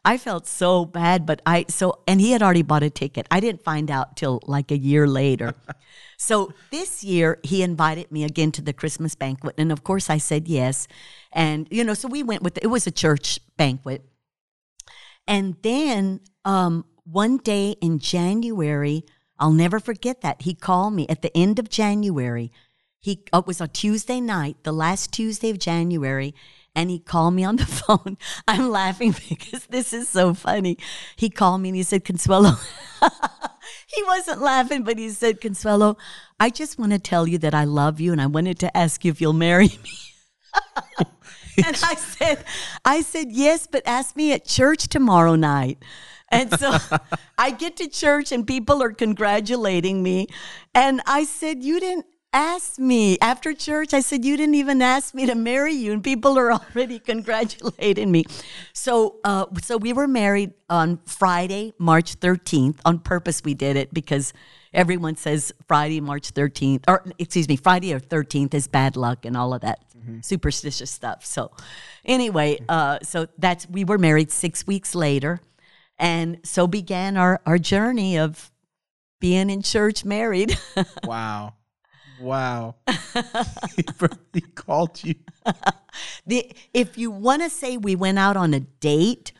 [0.05, 3.27] I felt so bad, but I so and he had already bought a ticket.
[3.31, 5.55] I didn't find out till like a year later.
[6.17, 10.19] so this year he invited me again to the Christmas banquet, and of course I
[10.19, 10.89] said yes.
[11.33, 14.05] And you know, so we went with it was a church banquet.
[15.29, 19.05] And then um one day in January,
[19.39, 20.43] I'll never forget that.
[20.43, 22.51] He called me at the end of January.
[22.99, 26.35] He oh, it was a Tuesday night, the last Tuesday of January,
[26.75, 28.19] and he called me on the phone.
[28.49, 30.79] I'm laughing because this is so funny.
[31.15, 32.53] He called me and he said, "Consuelo."
[33.87, 35.97] he wasn't laughing, but he said, "Consuelo,
[36.41, 39.05] I just want to tell you that I love you and I wanted to ask
[39.05, 39.91] you if you'll marry me."
[41.65, 42.45] and I said,
[42.85, 45.79] I said, "Yes, but ask me at church tomorrow night."
[46.31, 46.77] And so
[47.39, 50.29] I get to church and people are congratulating me.
[50.75, 53.95] And I said, You didn't ask me after church.
[53.95, 55.93] I said, You didn't even ask me to marry you.
[55.93, 58.25] And people are already congratulating me.
[58.73, 62.79] So, uh, so we were married on Friday, March 13th.
[62.85, 64.33] On purpose, we did it because
[64.75, 69.37] everyone says Friday, March 13th, or excuse me, Friday or 13th is bad luck and
[69.37, 70.21] all of that mm-hmm.
[70.21, 71.25] superstitious stuff.
[71.25, 71.51] So,
[72.05, 75.41] anyway, uh, so that's, we were married six weeks later.
[75.99, 78.51] And so began our, our journey of
[79.21, 80.59] being in church married.
[81.05, 81.55] wow.
[82.21, 82.77] Wow.
[84.33, 85.15] he called you.
[86.27, 89.33] the, if you want to say we went out on a date,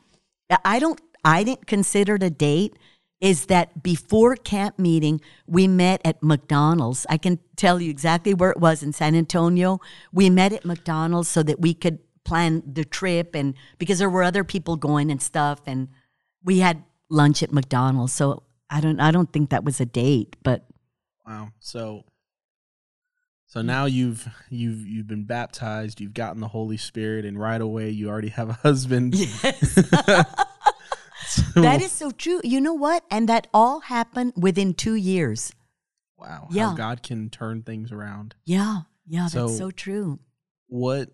[0.65, 2.79] I don't I didn't consider it a date
[3.21, 7.07] is that before camp meeting, we met at McDonald's.
[7.09, 9.81] I can tell you exactly where it was in San Antonio.
[10.13, 14.23] We met at McDonald's so that we could plan the trip and because there were
[14.23, 15.89] other people going and stuff and
[16.47, 20.37] we had lunch at McDonald's, so I don't I don't think that was a date,
[20.43, 20.65] but
[21.27, 21.51] wow.
[21.61, 22.05] So
[23.47, 27.91] So now you've you've you've been baptized, you've gotten the Holy Spirit, and right away
[27.91, 29.15] you already have a husband.
[29.15, 29.75] Yes.
[31.55, 32.41] that is so true.
[32.45, 33.05] You know what?
[33.11, 35.53] And that all happened within two years.
[36.17, 36.71] wow, Yeah.
[36.71, 38.35] how God can turn things around.
[38.45, 38.83] Yeah.
[39.07, 39.27] Yeah.
[39.29, 40.19] So- that's so true.
[40.69, 41.11] What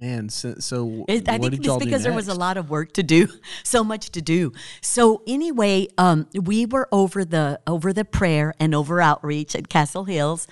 [0.00, 0.28] man?
[0.28, 3.28] So, so It, I think it's because there was a lot of work to do,
[3.64, 4.52] so much to do.
[4.80, 10.04] So anyway, um, we were over the over the prayer and over outreach at Castle
[10.04, 10.46] Hills,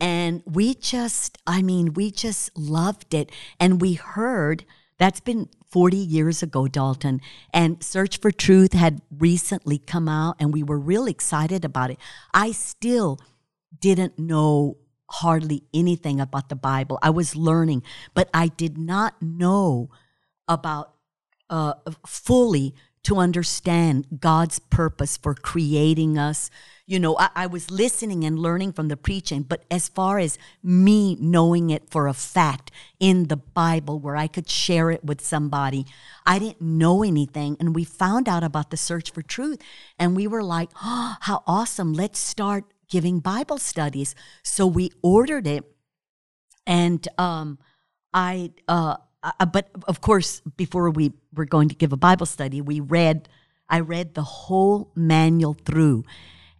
[0.00, 4.64] and we just, I mean, we just loved it, and we heard
[4.98, 7.20] that's been 40 years ago, Dalton,
[7.52, 11.98] and Search for Truth had recently come out, and we were real excited about it.
[12.34, 13.20] I still
[13.80, 14.78] didn't know
[15.10, 16.98] hardly anything about the Bible.
[17.02, 17.82] I was learning,
[18.14, 19.90] but I did not know
[20.46, 20.94] about
[21.50, 21.74] uh,
[22.06, 26.50] fully to understand God's purpose for creating us.
[26.84, 30.36] You know, I, I was listening and learning from the preaching, but as far as
[30.62, 35.20] me knowing it for a fact in the Bible where I could share it with
[35.20, 35.86] somebody,
[36.26, 37.56] I didn't know anything.
[37.60, 39.62] And we found out about the search for truth,
[39.98, 41.94] and we were like, oh, how awesome.
[41.94, 44.14] Let's start giving Bible studies.
[44.42, 45.64] So we ordered it
[46.66, 47.58] and um,
[48.12, 48.96] I, uh,
[49.52, 53.28] but of course, before we were going to give a Bible study, we read,
[53.68, 56.04] I read the whole manual through.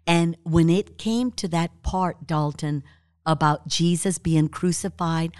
[0.06, 2.82] And when it came to that part, Dalton,
[3.26, 5.32] about Jesus being crucified,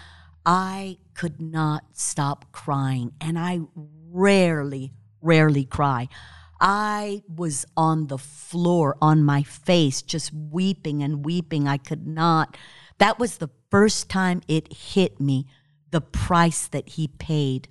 [0.44, 3.12] I could not stop crying.
[3.20, 6.08] And I rarely, rarely cry.
[6.60, 11.68] I was on the floor, on my face, just weeping and weeping.
[11.68, 12.56] I could not.
[12.98, 15.46] That was the first time it hit me
[15.90, 17.68] the price that he paid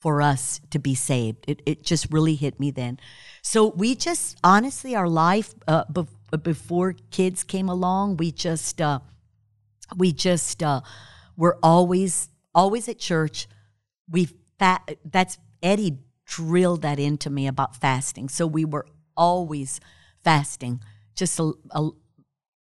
[0.00, 1.44] for us to be saved.
[1.48, 2.98] It, it just really hit me then.
[3.42, 9.00] So we just, honestly, our life uh, bef- before kids came along, we just, uh,
[9.96, 10.80] we just uh,
[11.36, 13.46] were always, always at church.
[14.08, 18.28] We fa- that's Eddie drilled that into me about fasting.
[18.28, 19.80] So we were always
[20.24, 20.80] fasting,
[21.14, 21.90] just a, a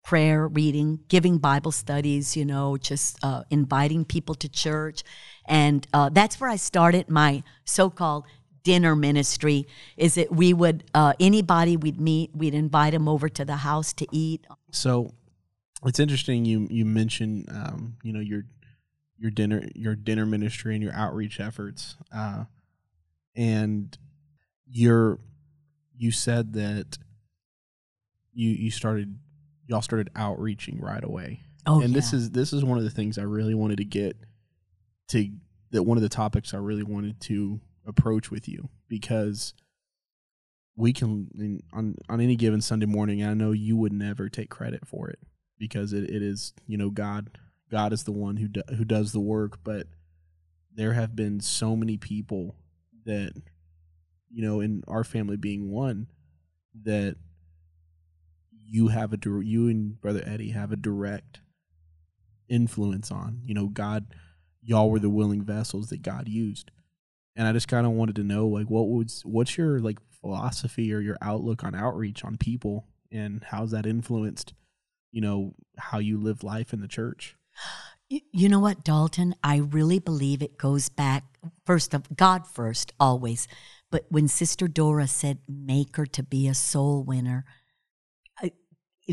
[0.04, 5.02] prayer, reading, giving Bible studies, you know, just uh, inviting people to church.
[5.46, 8.24] And uh, that's where I started my so called
[8.62, 13.44] dinner ministry is that we would uh, anybody we'd meet we'd invite them over to
[13.44, 15.12] the house to eat So
[15.84, 18.42] it's interesting you you mentioned um, you know your
[19.18, 22.44] your dinner your dinner ministry and your outreach efforts, uh,
[23.36, 23.96] and
[24.66, 25.20] your
[25.96, 26.98] you said that
[28.32, 29.18] you you started
[29.66, 31.40] y'all started outreaching right away.
[31.66, 34.16] oh and this is this is one of the things I really wanted to get
[35.08, 35.30] to
[35.70, 39.54] that one of the topics I really wanted to approach with you because
[40.74, 44.50] we can in, on on any given Sunday morning I know you would never take
[44.50, 45.18] credit for it
[45.58, 47.38] because it, it is you know God
[47.70, 49.86] God is the one who do, who does the work but
[50.74, 52.54] there have been so many people
[53.06, 53.32] that
[54.30, 56.08] you know in our family being one
[56.84, 57.16] that
[58.68, 61.40] you have a you and brother Eddie have a direct
[62.48, 63.40] influence on.
[63.44, 64.06] You know, God,
[64.62, 66.70] y'all were the willing vessels that God used,
[67.34, 70.92] and I just kind of wanted to know, like, what was what's your like philosophy
[70.92, 74.54] or your outlook on outreach on people, and how's that influenced,
[75.12, 77.36] you know, how you live life in the church?
[78.08, 79.34] You, know what, Dalton?
[79.42, 81.24] I really believe it goes back
[81.64, 83.48] first of God first, always.
[83.90, 87.44] But when Sister Dora said, "Make her to be a soul winner,"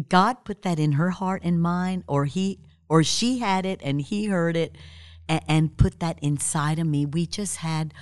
[0.10, 4.02] God put that in her heart and mind, or he or she had it and
[4.02, 4.78] he heard it,
[5.28, 7.06] and, and put that inside of me.
[7.06, 7.94] We just had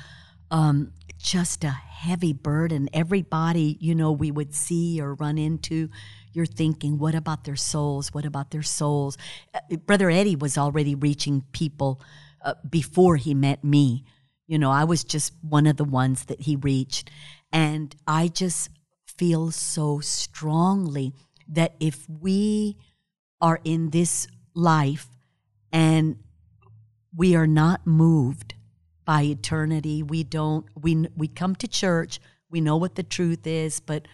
[0.50, 2.90] um, just a heavy burden.
[2.94, 5.90] Everybody, you know, we would see or run into,
[6.34, 8.14] you're thinking, what about their souls?
[8.14, 9.18] What about their souls?
[9.54, 12.02] Uh, Brother Eddie was already reaching people
[12.44, 14.04] uh, before he met me.
[14.48, 17.10] You know, I was just one of the ones that he reached.
[17.52, 18.70] And I just
[19.06, 21.14] feel so strongly
[21.48, 22.78] that if we
[23.40, 25.08] are in this life
[25.72, 26.18] and
[27.16, 28.54] we are not moved
[29.06, 30.04] by eternity.
[30.04, 32.20] We don't we we come to church,
[32.50, 34.08] we know what the truth is, but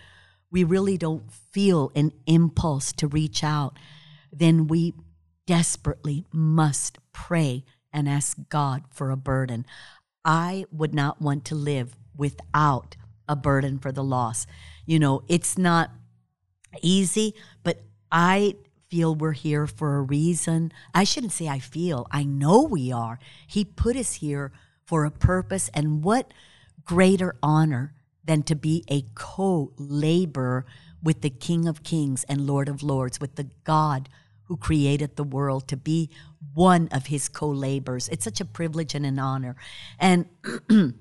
[0.52, 3.78] we really don't feel an impulse to reach out.
[4.32, 4.94] Then we
[5.46, 9.66] desperately must pray and ask God for a burden.
[10.24, 12.96] I would not want to live without
[13.28, 14.48] a burden for the lost.
[14.86, 15.92] You know, it's not
[16.82, 17.34] easy,
[17.64, 17.82] but
[18.12, 18.56] I
[18.90, 20.72] feel we're here for a reason.
[20.94, 23.20] I shouldn't say I feel, I know we are.
[23.46, 24.52] He put us here
[24.86, 26.34] for a purpose, and what
[26.86, 27.94] greater honor
[28.28, 30.66] than to be a co laborer
[31.02, 34.10] with the King of Kings and Lord of Lords, with the God
[34.48, 36.10] who created the world to be
[36.54, 38.08] one of his co-laborers.
[38.10, 39.56] It's such a privilege and an honor.
[40.00, 40.26] And
[40.70, 40.94] and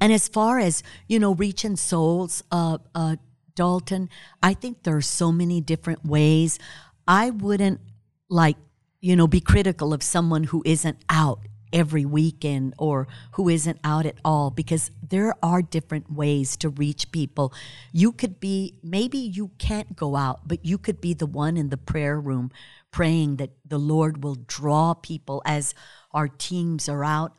[0.00, 3.16] as far as, you know, reaching souls, uh, uh,
[3.54, 4.10] Dalton,
[4.42, 6.58] I think there are so many different ways.
[7.06, 7.80] I wouldn't
[8.28, 8.56] like,
[9.00, 11.40] you know, be critical of someone who isn't out
[11.72, 17.12] every weekend or who isn't out at all because there are different ways to reach
[17.12, 17.52] people.
[17.92, 21.70] You could be, maybe you can't go out, but you could be the one in
[21.70, 22.50] the prayer room
[22.90, 25.74] praying that the Lord will draw people as
[26.12, 27.32] our teams are out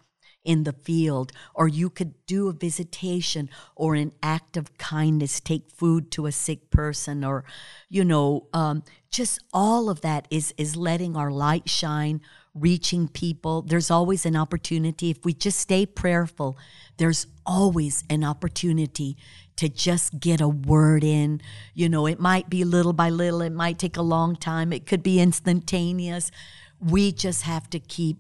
[0.48, 5.70] in the field, or you could do a visitation or an act of kindness, take
[5.70, 7.44] food to a sick person, or,
[7.90, 12.22] you know, um, just all of that is, is letting our light shine,
[12.60, 13.62] reaching people.
[13.62, 15.10] There's always an opportunity.
[15.10, 16.58] If we just stay prayerful,
[16.98, 19.18] there's always an opportunity
[19.58, 21.42] to just get a word in.
[21.74, 24.86] You know, it might be little by little, it might take a long time, it
[24.86, 26.32] could be instantaneous.
[26.80, 28.18] We just have to keep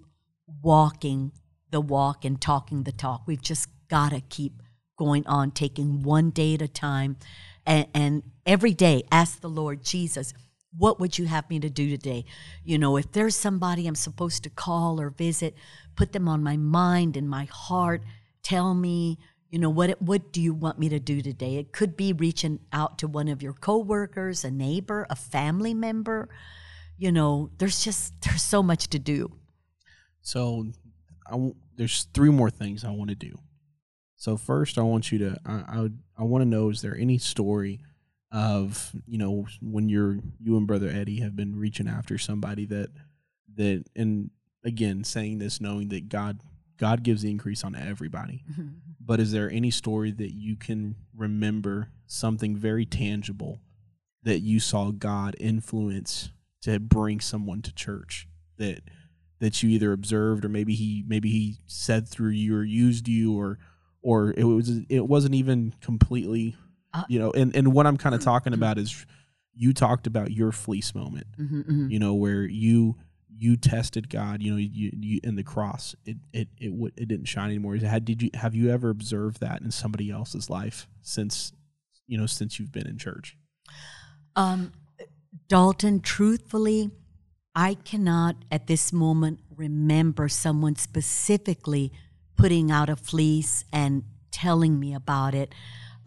[0.61, 1.31] walking
[1.69, 3.23] the walk and talking the talk.
[3.27, 4.61] We've just got to keep
[4.97, 7.17] going on, taking one day at a time.
[7.65, 10.33] And, and, every day, ask the Lord, Jesus,
[10.77, 12.25] what would you have me to do today?
[12.63, 15.55] You know, if there's somebody I'm supposed to call or visit,
[15.95, 18.03] put them on my mind and my heart.
[18.43, 19.17] Tell me,
[19.49, 21.55] you know, what, what do you want me to do today?
[21.55, 26.29] It could be reaching out to one of your coworkers, a neighbor, a family member.
[26.97, 29.31] You know, there's just, there's so much to do.
[30.21, 30.65] So
[31.25, 33.37] I w- there's three more things I want to do.
[34.17, 37.17] So first, I want you to I I, I want to know is there any
[37.17, 37.79] story
[38.31, 42.89] of you know when you're you and brother Eddie have been reaching after somebody that
[43.55, 44.31] that and
[44.65, 46.41] again saying this knowing that God
[46.77, 48.43] God gives the increase on everybody.
[48.51, 48.67] Mm-hmm.
[48.99, 53.61] But is there any story that you can remember something very tangible
[54.21, 56.31] that you saw God influence
[56.63, 58.81] to bring someone to church that
[59.39, 63.39] that you either observed or maybe he maybe he said through you or used you
[63.39, 63.59] or
[64.01, 66.57] or it was it wasn't even completely
[67.07, 69.05] you know and and what i'm kind of talking about is
[69.53, 71.89] you talked about your fleece moment mm-hmm, mm-hmm.
[71.89, 72.95] you know where you
[73.29, 77.07] you tested god you know you, you in the cross it it it, it, it
[77.07, 80.87] didn't shine anymore had did you have you ever observed that in somebody else's life
[81.01, 81.51] since
[82.07, 83.37] you know since you've been in church
[84.35, 84.71] um
[85.47, 86.91] dalton truthfully
[87.59, 91.91] I cannot at this moment remember someone specifically
[92.35, 95.55] putting out a fleece and telling me about it.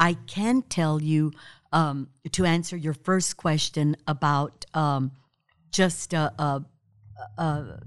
[0.00, 1.30] I can tell you
[1.72, 5.12] um, to answer your first question about um,
[5.70, 6.64] just a, a,
[7.38, 7.80] a,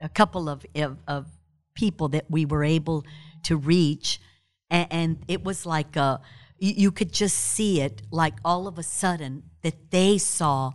[0.00, 1.26] a couple of, of, of,
[1.74, 3.04] people that we were able
[3.44, 4.20] to reach.
[4.68, 6.20] And, and it was like a,
[6.58, 10.72] you, could just see it like all of a sudden that they saw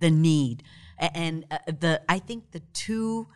[0.00, 0.64] the need
[0.98, 3.26] and uh, the I think the two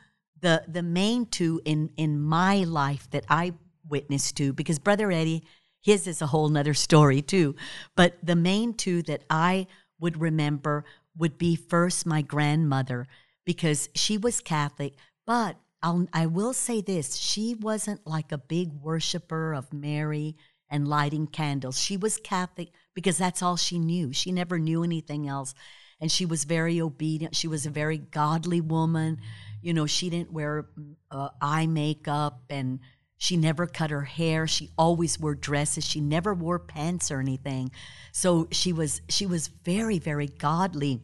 [0.41, 3.53] the the main two in in my life that I
[3.89, 5.45] witnessed to because brother Eddie
[5.87, 7.55] his is a whole nother story too
[7.95, 9.67] but the main two that I
[9.99, 10.85] would remember
[11.17, 13.07] would be first my grandmother
[13.45, 14.95] because she was Catholic
[15.27, 20.37] but I'll, I will say this she wasn't like a big worshiper of Mary
[20.69, 25.29] and lighting candles she was Catholic because that's all she knew she never knew anything
[25.29, 25.55] else
[26.01, 27.35] and she was very obedient.
[27.35, 29.19] She was a very godly woman.
[29.63, 30.67] You know, she didn't wear
[31.11, 32.81] uh, eye makeup and
[33.19, 34.47] she never cut her hair.
[34.47, 35.85] She always wore dresses.
[35.85, 37.71] She never wore pants or anything.
[38.13, 41.01] So she was she was very very godly.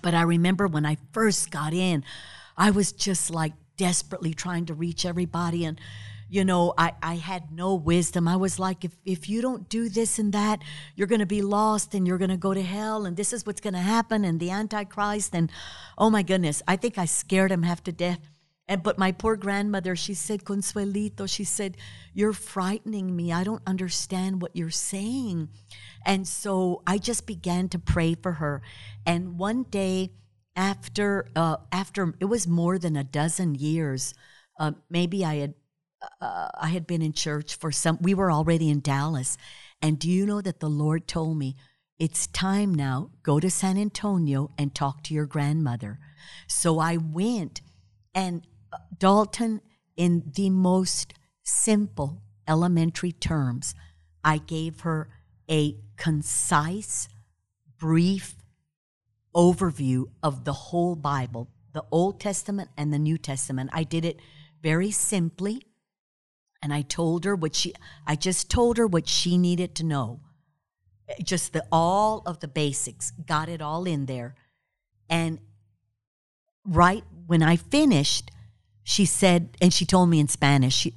[0.00, 2.04] But I remember when I first got in,
[2.56, 5.80] I was just like desperately trying to reach everybody and
[6.30, 8.28] you know, I, I had no wisdom.
[8.28, 10.60] I was like, if, if you don't do this and that,
[10.94, 13.46] you're going to be lost and you're going to go to hell and this is
[13.46, 15.34] what's going to happen and the Antichrist.
[15.34, 15.50] And
[15.96, 18.18] oh my goodness, I think I scared him half to death.
[18.68, 21.76] And, but my poor grandmother, she said, Consuelito, she said,
[22.12, 23.32] You're frightening me.
[23.32, 25.48] I don't understand what you're saying.
[26.04, 28.62] And so I just began to pray for her.
[29.06, 30.12] And one day,
[30.54, 34.12] after, uh, after it was more than a dozen years,
[34.58, 35.54] uh, maybe I had
[36.20, 39.36] uh, I had been in church for some, we were already in Dallas.
[39.82, 41.56] And do you know that the Lord told me,
[41.98, 45.98] it's time now, go to San Antonio and talk to your grandmother.
[46.46, 47.60] So I went,
[48.14, 48.57] and uh,
[48.96, 49.60] Dalton,
[49.96, 53.74] in the most simple elementary terms,
[54.24, 55.08] I gave her
[55.50, 57.08] a concise,
[57.78, 58.36] brief
[59.34, 63.70] overview of the whole Bible, the Old Testament and the New Testament.
[63.72, 64.20] I did it
[64.62, 65.62] very simply
[66.62, 67.72] and I told her what she
[68.06, 70.20] I just told her what she needed to know.
[71.22, 74.34] Just the all of the basics, got it all in there.
[75.08, 75.38] And
[76.64, 78.30] right when I finished,
[78.88, 80.94] she said, and she told me in Spanish, she,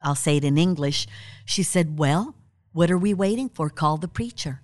[0.00, 1.06] I'll say it in English.
[1.44, 2.34] She said, Well,
[2.72, 3.68] what are we waiting for?
[3.68, 4.62] Call the preacher.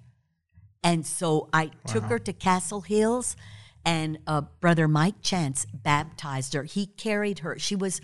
[0.83, 3.37] And so I took her to Castle Hills,
[3.85, 6.63] and uh, Brother Mike Chance baptized her.
[6.65, 7.59] He carried her.
[7.59, 8.01] She was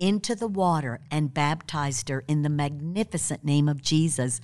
[0.00, 4.40] into the water and baptized her in the magnificent name of Jesus.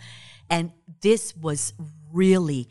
[0.49, 1.73] And this was
[2.13, 2.69] really,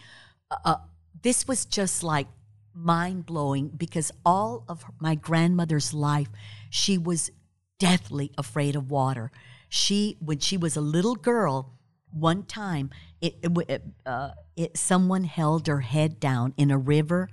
[0.63, 0.77] uh,
[1.21, 2.27] this was just like
[2.75, 6.29] mind blowing because all of her- my grandmother's life,
[6.75, 7.31] she was
[7.79, 9.31] deathly afraid of water.
[9.69, 11.73] She, when she was a little girl,
[12.11, 12.89] one time,
[13.21, 17.29] it, it, uh, it, someone held her head down in a river.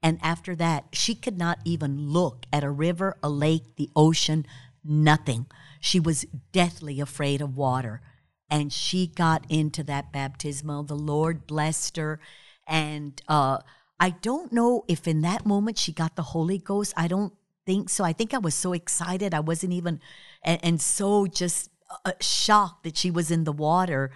[0.00, 4.46] And after that, she could not even look at a river, a lake, the ocean,
[4.84, 5.46] nothing.
[5.80, 8.00] She was deathly afraid of water.
[8.48, 10.84] And she got into that baptismal.
[10.84, 12.20] The Lord blessed her.
[12.64, 13.58] And uh,
[13.98, 16.94] I don't know if in that moment she got the Holy Ghost.
[16.96, 17.32] I don't
[17.66, 18.04] think so.
[18.04, 19.34] I think I was so excited.
[19.34, 20.00] I wasn't even,
[20.42, 21.70] and, and so just
[22.04, 24.10] uh, shocked that she was in the water.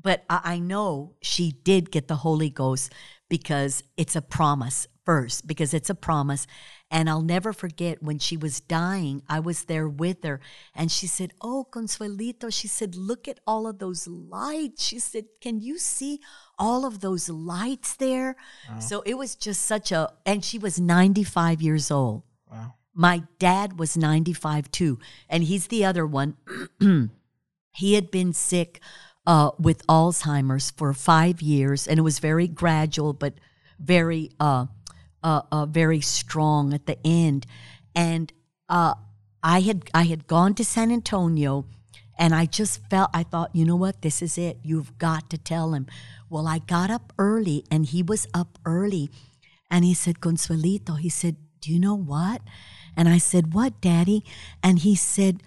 [0.00, 2.92] But I, I know she did get the Holy Ghost
[3.28, 6.46] because it's a promise first, because it's a promise.
[6.90, 10.40] And I'll never forget when she was dying, I was there with her.
[10.74, 14.84] And she said, Oh, Consuelito, she said, look at all of those lights.
[14.84, 16.20] She said, Can you see
[16.58, 18.34] all of those lights there?
[18.80, 22.24] So it was just such a, and she was 95 years old.
[22.50, 22.74] Wow.
[23.00, 26.36] My dad was 95 too, and he's the other one.
[27.72, 28.78] he had been sick
[29.26, 33.40] uh, with Alzheimer's for five years, and it was very gradual, but
[33.78, 34.66] very, uh,
[35.24, 37.46] uh, uh, very strong at the end.
[37.94, 38.34] And
[38.68, 38.96] uh,
[39.42, 41.64] I had I had gone to San Antonio,
[42.18, 44.58] and I just felt I thought, you know what, this is it.
[44.62, 45.86] You've got to tell him.
[46.28, 49.08] Well, I got up early, and he was up early,
[49.70, 52.42] and he said, Consuelito, he said, do you know what?
[52.96, 54.24] And I said, What, Daddy?
[54.62, 55.42] And he said,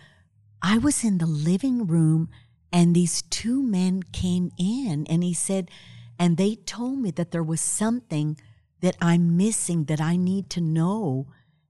[0.62, 2.30] I was in the living room
[2.72, 5.70] and these two men came in and he said,
[6.18, 8.38] and they told me that there was something
[8.82, 11.28] that I'm missing that I need to know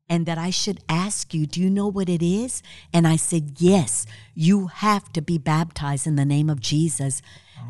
[0.07, 2.61] and that I should ask you, do you know what it is?
[2.93, 7.21] And I said, Yes, you have to be baptized in the name of Jesus.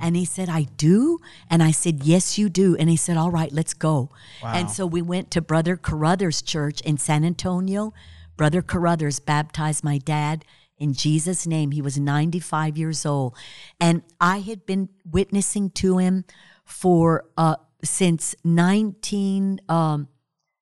[0.01, 1.19] And he said, I do.
[1.49, 2.75] And I said, Yes, you do.
[2.75, 4.09] And he said, All right, let's go.
[4.43, 7.93] And so we went to Brother Carruthers Church in San Antonio.
[8.35, 10.45] Brother Carruthers baptized my dad
[10.77, 11.71] in Jesus' name.
[11.71, 13.35] He was 95 years old.
[13.79, 16.25] And I had been witnessing to him
[16.65, 19.61] for uh, since 19.
[19.69, 20.07] Um,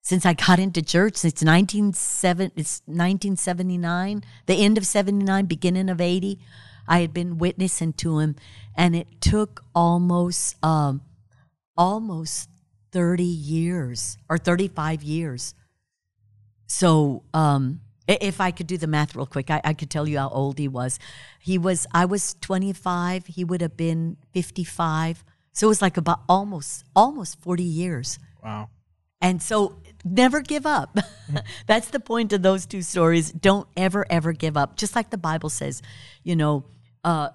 [0.03, 6.01] since I got into church, since 1970, it's 1979, the end of 79, beginning of
[6.01, 6.39] 80,
[6.87, 8.35] I had been witnessing to him,
[8.75, 11.01] and it took almost um,
[11.77, 12.49] almost
[12.91, 15.53] 30 years or 35 years.
[16.67, 20.17] So, um, if I could do the math real quick, I, I could tell you
[20.17, 20.99] how old he was.
[21.39, 25.23] He was, I was 25, he would have been 55.
[25.53, 28.19] So it was like about almost, almost 40 years.
[28.43, 28.69] Wow.
[29.21, 30.97] And so never give up.
[31.67, 33.31] That's the point of those two stories.
[33.31, 34.77] Don't ever, ever give up.
[34.77, 35.81] Just like the Bible says,
[36.23, 36.65] you know,
[37.03, 37.29] uh,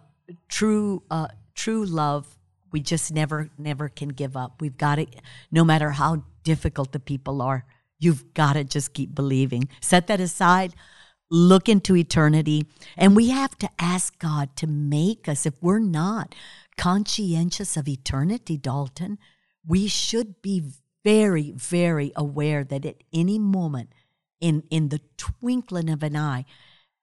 [0.48, 2.26] true, uh, true love,
[2.72, 4.60] we just never, never can give up.
[4.60, 5.06] We've got to,
[5.50, 7.64] no matter how difficult the people are,
[7.98, 9.68] you've got to just keep believing.
[9.80, 10.74] Set that aside.
[11.30, 12.66] Look into eternity.
[12.96, 16.34] And we have to ask God to make us, if we're not
[16.76, 19.18] conscientious of eternity, Dalton,
[19.66, 20.70] we should be
[21.06, 23.90] very, very aware that at any moment,
[24.40, 26.44] in, in the twinkling of an eye,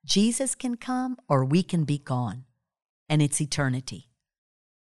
[0.04, 2.44] Jesus can come or we can be gone,
[3.08, 4.10] and it's eternity.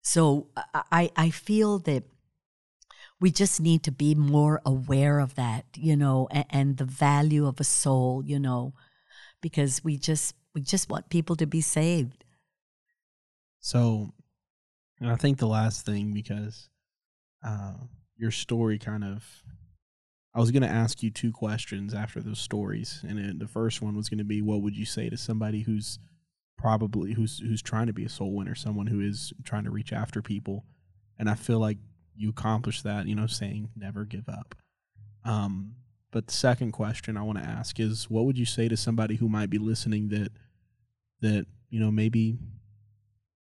[0.02, 0.46] So
[0.92, 2.04] I, I feel that
[3.20, 7.48] we just need to be more aware of that, you know, and, and the value
[7.48, 8.74] of a soul, you know,
[9.42, 12.24] because we just we just want people to be saved.
[13.58, 14.14] So,
[15.04, 16.68] I think the last thing because
[17.44, 17.74] uh,
[18.20, 19.42] your story kind of,
[20.34, 23.80] I was going to ask you two questions after those stories, and it, the first
[23.80, 25.98] one was going to be, what would you say to somebody who's
[26.58, 29.92] probably who's who's trying to be a soul winner, someone who is trying to reach
[29.92, 30.64] after people,
[31.18, 31.78] and I feel like
[32.14, 34.54] you accomplished that, you know, saying never give up.
[35.24, 35.76] Um,
[36.12, 39.16] but the second question I want to ask is, what would you say to somebody
[39.16, 40.32] who might be listening that
[41.22, 42.36] that you know maybe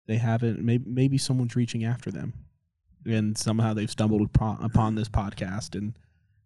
[0.06, 2.32] they haven't maybe maybe someone's reaching after them
[3.04, 5.94] and somehow they've stumbled upon, this podcast and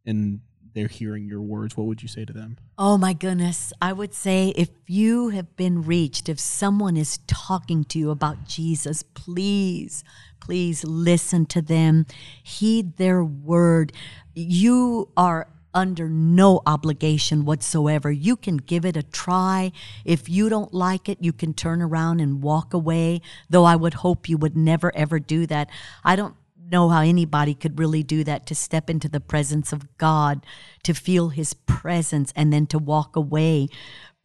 [0.05, 0.41] and
[0.75, 3.73] they're hearing your words what would you say to them Oh my goodness.
[3.81, 8.49] I would say if you have been reached, if someone is talking to you about
[8.49, 10.03] Jesus, please,
[10.41, 12.07] please listen to them,
[12.43, 13.93] heed their word.
[14.35, 18.11] You are under no obligation whatsoever.
[18.11, 19.71] You can give it a try.
[20.05, 23.95] If you don't like it, you can turn around and walk away, though I would
[23.95, 25.71] hope you would never ever do that.
[26.03, 26.35] I don't
[26.73, 30.45] know how anybody could really do that to step into the presence of God,
[30.83, 33.69] to feel his presence, and then to walk away.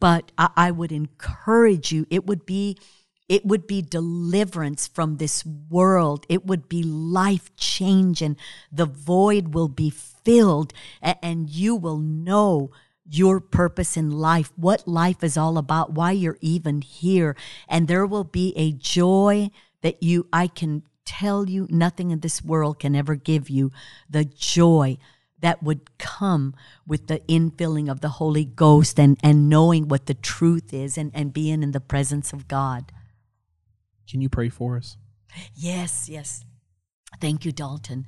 [0.00, 2.76] But I, I would encourage you, it would be
[3.28, 6.24] it would be deliverance from this world.
[6.30, 8.38] It would be life changing.
[8.72, 10.72] The void will be filled,
[11.02, 12.70] and you will know
[13.04, 17.36] your purpose in life, what life is all about, why you're even here.
[17.68, 19.50] And there will be a joy
[19.82, 23.72] that you, I can tell you, nothing in this world can ever give you
[24.10, 24.98] the joy
[25.40, 26.54] that would come
[26.86, 31.10] with the infilling of the Holy Ghost and, and knowing what the truth is and,
[31.14, 32.92] and being in the presence of God.
[34.10, 34.96] Can you pray for us?
[35.54, 36.44] Yes, yes.
[37.20, 38.06] Thank you, Dalton.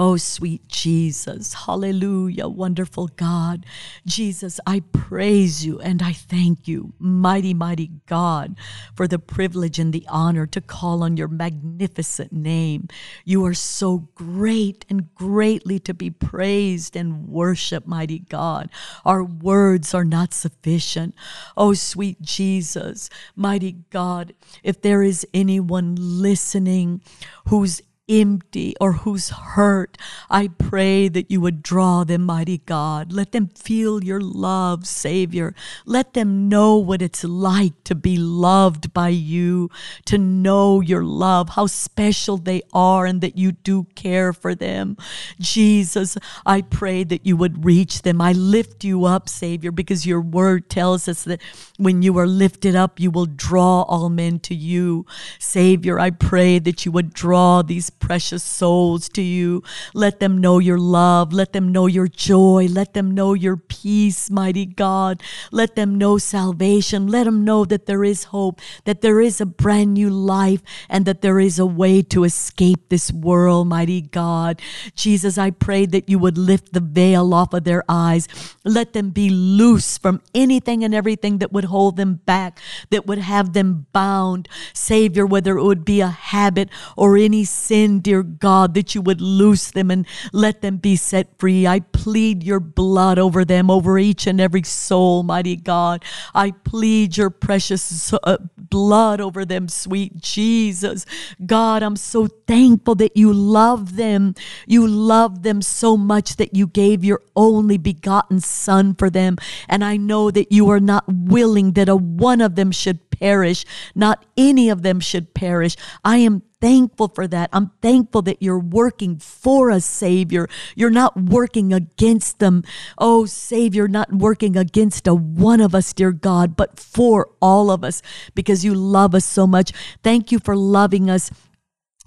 [0.00, 1.54] Oh, sweet Jesus.
[1.54, 2.46] Hallelujah.
[2.46, 3.66] Wonderful God.
[4.06, 8.54] Jesus, I praise you and I thank you, mighty, mighty God,
[8.94, 12.86] for the privilege and the honor to call on your magnificent name.
[13.24, 18.70] You are so great and greatly to be praised and worshiped, mighty God.
[19.04, 21.16] Our words are not sufficient.
[21.56, 24.32] Oh, sweet Jesus, mighty God,
[24.62, 27.02] if there is anyone listening
[27.48, 29.98] who's empty or who's hurt,
[30.30, 33.12] I pray that you would draw them, mighty God.
[33.12, 35.54] Let them feel your love, Savior.
[35.84, 39.70] Let them know what it's like to be loved by you,
[40.06, 44.96] to know your love, how special they are, and that you do care for them.
[45.38, 48.20] Jesus, I pray that you would reach them.
[48.20, 51.42] I lift you up, Savior, because your word tells us that
[51.76, 55.06] when you are lifted up, you will draw all men to you.
[55.38, 59.62] Savior, I pray that you would draw these precious souls to you.
[59.94, 61.32] Let them know your love.
[61.32, 62.66] Let them know your joy.
[62.70, 65.22] Let them know your peace, mighty God.
[65.50, 67.06] Let them know salvation.
[67.06, 71.04] Let them know that there is hope, that there is a brand new life, and
[71.06, 74.60] that there is a way to escape this world, mighty God.
[74.94, 78.28] Jesus, I pray that you would lift the veil off of their eyes.
[78.64, 83.18] Let them be loose from anything and everything that would hold them back, that would
[83.18, 84.48] have them bound.
[84.72, 89.20] Savior, whether it would be a habit or any sin dear God, that you would
[89.20, 91.66] loose them and let them be set free.
[91.66, 96.04] I plead your blood over them, over each and every soul, mighty God.
[96.34, 101.06] I plead your precious uh, blood over them, sweet Jesus.
[101.44, 104.34] God, I'm so thankful that you love them.
[104.66, 109.36] You love them so much that you gave your only begotten Son for them.
[109.68, 113.64] And I know that you are not willing that a one of them should perish,
[113.94, 115.76] not any of them should perish.
[116.04, 117.50] I am thankful for that.
[117.52, 120.48] I'm thankful that you're working for us, Savior.
[120.74, 122.64] You're not working against them.
[122.96, 127.84] Oh, Savior, not working against a one of us, dear God, but for all of
[127.84, 128.02] us
[128.34, 129.72] because you love us so much.
[130.02, 131.30] Thank you for loving us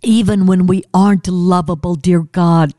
[0.03, 2.74] even when we aren't lovable, dear God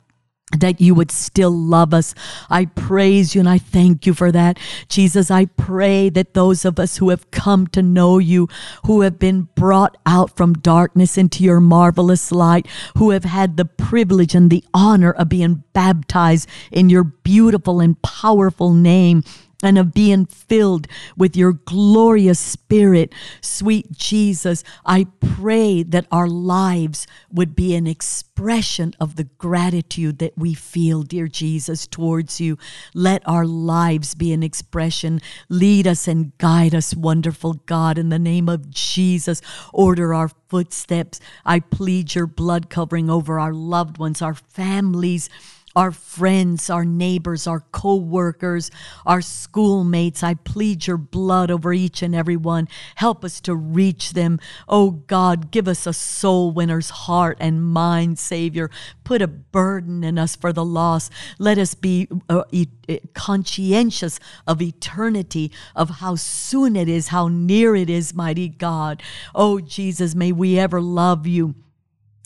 [0.59, 2.15] that you would still love us.
[2.51, 4.59] I praise you and I thank you for that.
[4.89, 8.49] Jesus, I pray that those of us who have come to know you,
[8.85, 13.65] who have been brought out from darkness into your marvelous light, who have had the
[13.65, 19.25] privilege and the honor of being baptized in your beautiful and powerful name,
[19.63, 23.13] and of being filled with your glorious spirit.
[23.41, 30.37] Sweet Jesus, I pray that our lives would be an expression of the gratitude that
[30.37, 32.59] we feel, dear Jesus, towards you.
[32.95, 35.21] Let our lives be an expression.
[35.49, 39.41] Lead us and guide us, wonderful God, in the name of Jesus.
[39.73, 41.21] Order our footsteps.
[41.45, 45.31] I plead your blood covering over our loved ones, our families
[45.75, 48.71] our friends, our neighbors, our co workers,
[49.07, 50.23] our schoolmates.
[50.23, 52.69] I plead your blood over each and every one.
[52.97, 54.39] Help us to reach them.
[54.69, 58.71] Oh God, give us a soul winner's heart and mind, Savior.
[59.05, 61.13] Put a burden in us for the lost.
[61.39, 62.67] Let us be uh, e-
[63.15, 69.03] conscientious of eternity, of how soon it is, how near it is, mighty God.
[69.35, 71.55] Oh Jesus, may we ever love you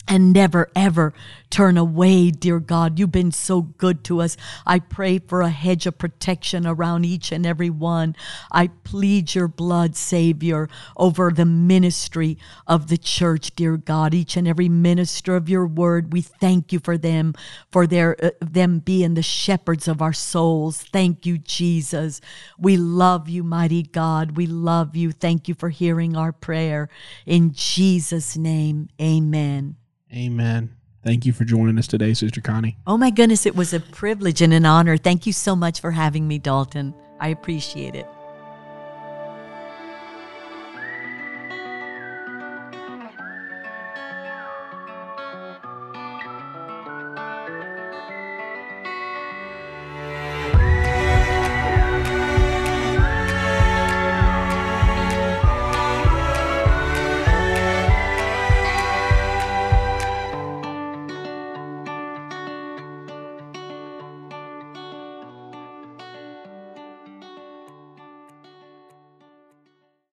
[0.07, 1.13] and never ever
[1.49, 2.99] turn away, dear God.
[2.99, 4.37] You've been so good to us.
[4.65, 8.15] I pray for a hedge of protection around each and every one.
[8.51, 12.37] I plead your blood, Savior, over the ministry
[12.67, 14.13] of the church, dear God.
[14.13, 17.33] Each and every minister of your word, we thank you for them,
[17.71, 20.83] for their uh, them being the shepherds of our souls.
[20.83, 22.21] Thank you, Jesus.
[22.57, 24.37] We love you, mighty God.
[24.37, 25.11] We love you.
[25.11, 26.89] Thank you for hearing our prayer.
[27.25, 29.75] In Jesus' name, amen.
[30.13, 30.76] Amen.
[31.07, 32.75] Thank you for joining us today, Sister Connie.
[32.85, 34.97] Oh my goodness, it was a privilege and an honor.
[34.97, 36.93] Thank you so much for having me, Dalton.
[37.21, 38.05] I appreciate it.